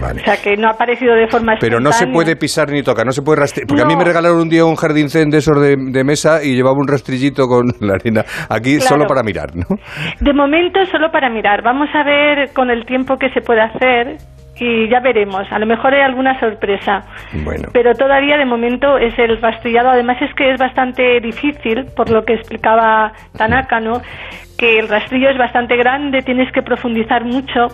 [0.00, 0.20] Vale.
[0.20, 3.04] O sea que no ha aparecido de forma Pero no se puede pisar ni tocar,
[3.04, 3.66] no se puede rastrillar.
[3.68, 6.42] Porque a mí me regalaron un día un jardín zen de esos de, de mesa
[6.42, 8.24] y llevaba un rastrillito con la arena.
[8.48, 8.88] Aquí Claro.
[8.88, 9.64] solo para mirar, ¿no?
[10.20, 11.62] De momento solo para mirar.
[11.62, 14.16] Vamos a ver con el tiempo que se puede hacer
[14.56, 15.42] y ya veremos.
[15.50, 17.00] A lo mejor hay alguna sorpresa.
[17.44, 17.68] Bueno.
[17.72, 19.90] Pero todavía de momento es el rastrillado.
[19.90, 24.00] Además es que es bastante difícil, por lo que explicaba Tanaka, ¿no?
[24.62, 27.66] Que el rastrillo es bastante grande, tienes que profundizar mucho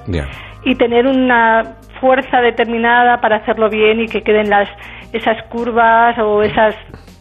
[0.64, 4.70] y tener una fuerza determinada para hacerlo bien y que queden las
[5.12, 6.74] esas curvas o esas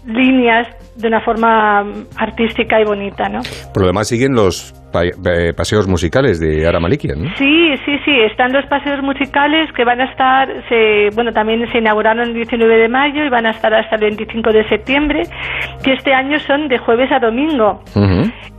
[0.05, 1.81] líneas de una forma
[2.17, 3.41] artística y bonita, ¿no?
[3.73, 7.29] Por lo demás siguen los pa- eh, paseos musicales de Ara Malikian, ¿no?
[7.37, 11.77] Sí, sí, sí, están los paseos musicales que van a estar, se, bueno, también se
[11.77, 15.23] inauguraron el 19 de mayo y van a estar hasta el 25 de septiembre,
[15.83, 17.81] que este año son de jueves a domingo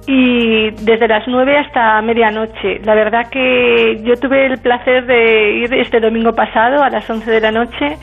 [0.06, 2.78] y desde las 9 hasta medianoche.
[2.84, 7.30] La verdad que yo tuve el placer de ir este domingo pasado a las 11
[7.30, 7.96] de la noche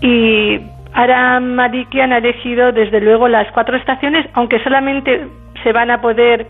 [0.00, 0.58] y
[0.98, 5.28] Ara Malikian ha elegido desde luego las cuatro estaciones, aunque solamente
[5.62, 6.44] se van a poder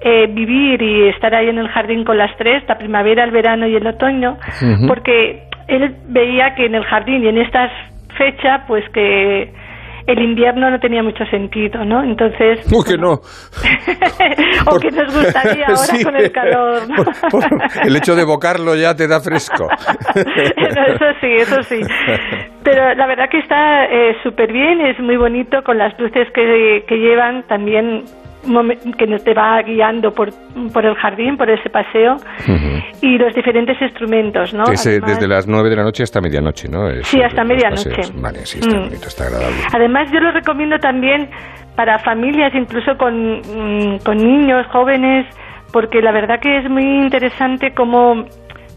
[0.00, 3.68] eh, vivir y estar ahí en el jardín con las tres, la primavera, el verano
[3.68, 4.36] y el otoño,
[4.88, 7.70] porque él veía que en el jardín y en estas
[8.18, 9.52] fechas, pues que
[10.06, 12.02] el invierno no tenía mucho sentido, ¿no?
[12.02, 13.12] Entonces, Uy, que no.
[14.70, 16.04] o que nos gustaría ahora Sí.
[16.04, 16.82] con el calor.
[16.88, 17.04] ¿no?
[17.84, 19.66] El hecho de evocarlo ya te da fresco.
[20.14, 21.80] No, eso sí, eso sí.
[22.62, 26.84] Pero la verdad que está eh, súper bien, es muy bonito con las luces que,
[26.88, 28.04] que llevan también
[28.98, 30.30] que nos te va guiando por,
[30.72, 32.16] por el jardín, por ese paseo
[33.00, 34.64] y los diferentes instrumentos, ¿no?
[34.64, 36.88] Que es, eh, Además- desde las 9 de la noche hasta medianoche, ¿no?
[36.88, 37.90] Es- Sí, hasta medianoche.
[38.14, 38.82] Vale, sí, está Mm.
[38.84, 39.56] bonito, está agradable.
[39.74, 41.28] Además, yo lo recomiendo también
[41.76, 45.26] para familias, incluso con, mm, con niños, jóvenes,
[45.72, 48.24] porque la verdad que es muy interesante cómo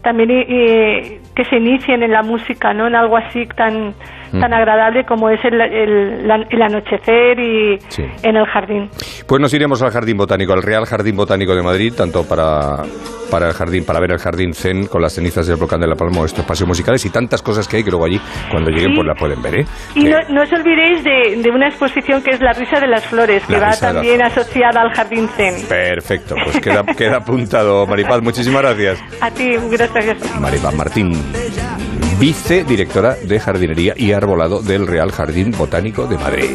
[0.02, 2.86] también eh, que se inicien en la música, ¿no?
[2.86, 3.94] En algo así tan
[4.30, 4.54] tan Mm.
[4.54, 8.02] agradable como es el, el, el anochecer y Sí.
[8.22, 8.88] en el jardín.
[9.26, 12.82] Pues nos iremos al Jardín Botánico, al Real Jardín Botánico de Madrid, tanto para,
[13.30, 15.94] para el jardín, para ver el jardín Zen con las cenizas del volcán de la
[15.94, 18.20] Palma, estos paseos musicales y tantas cosas que hay que luego allí,
[18.50, 18.96] cuando lleguen, Sí.
[18.96, 19.64] pues la pueden ver, ¿eh?
[19.94, 23.04] Y no, no os olvidéis de, de una exposición que es La risa de las
[23.06, 25.54] flores, que va las también asociada al jardín Zen.
[25.68, 27.86] Perfecto, pues queda, queda apuntado.
[27.86, 29.02] Maripaz, muchísimas gracias.
[29.20, 30.40] A ti, gracias.
[30.40, 31.12] Maripaz Martín,
[32.18, 36.50] vicedirectora de jardinería y arbolado del Real Jardín Botánico de Madrid.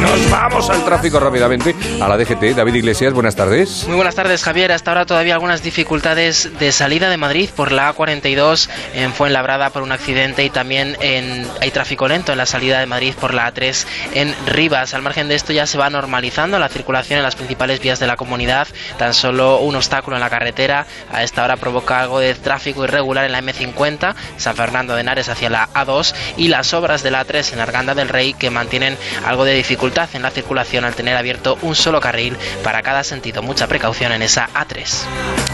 [0.00, 2.54] Nos vamos al tráfico rápidamente, a la DGT.
[2.54, 3.84] David Iglesias, buenas tardes.
[3.86, 4.72] Muy buenas tardes, Javier.
[4.72, 9.82] Hasta ahora todavía algunas dificultades de salida de Madrid por la A42 en Fuenlabrada por
[9.82, 13.52] un accidente y también en, hay tráfico lento en la salida de Madrid por la
[13.52, 14.92] A3 en Rivas.
[14.92, 18.06] Al margen de esto ya se va normalizando la circulación en las principales vías de
[18.06, 18.68] la comunidad.
[18.98, 23.24] Tan solo un obstáculo en la carretera a esta hora provoca algo de tráfico irregular
[23.24, 27.26] en la M50, San Fernando de Henares hacia la A2 y las obras de la
[27.26, 28.96] A3 en Arganda del Rey que mantienen
[29.26, 33.42] algo de dificultad en la circulación al tener abierto un solo carril para cada sentido.
[33.42, 35.04] Mucha precaución en esa A3.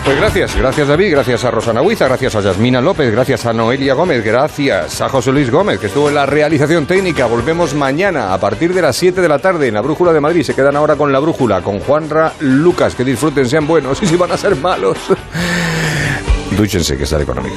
[0.05, 3.95] Pues gracias, gracias David, gracias a Rosana Huiza, gracias a Yasmina López, gracias a Noelia
[3.95, 7.27] Gómez, gracias a José Luis Gómez, que estuvo en la realización técnica.
[7.27, 10.45] Volvemos mañana a partir de las 7 de la tarde en la Brújula de Madrid.
[10.45, 12.95] Se quedan ahora con la Brújula, con Juanra Lucas.
[12.95, 14.99] Que disfruten, sean buenos y si van a ser malos.
[16.57, 17.57] Dúchense, que sale económico.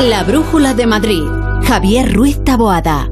[0.00, 1.22] La Brújula de Madrid.
[1.66, 3.08] Javier Ruiz Taboada.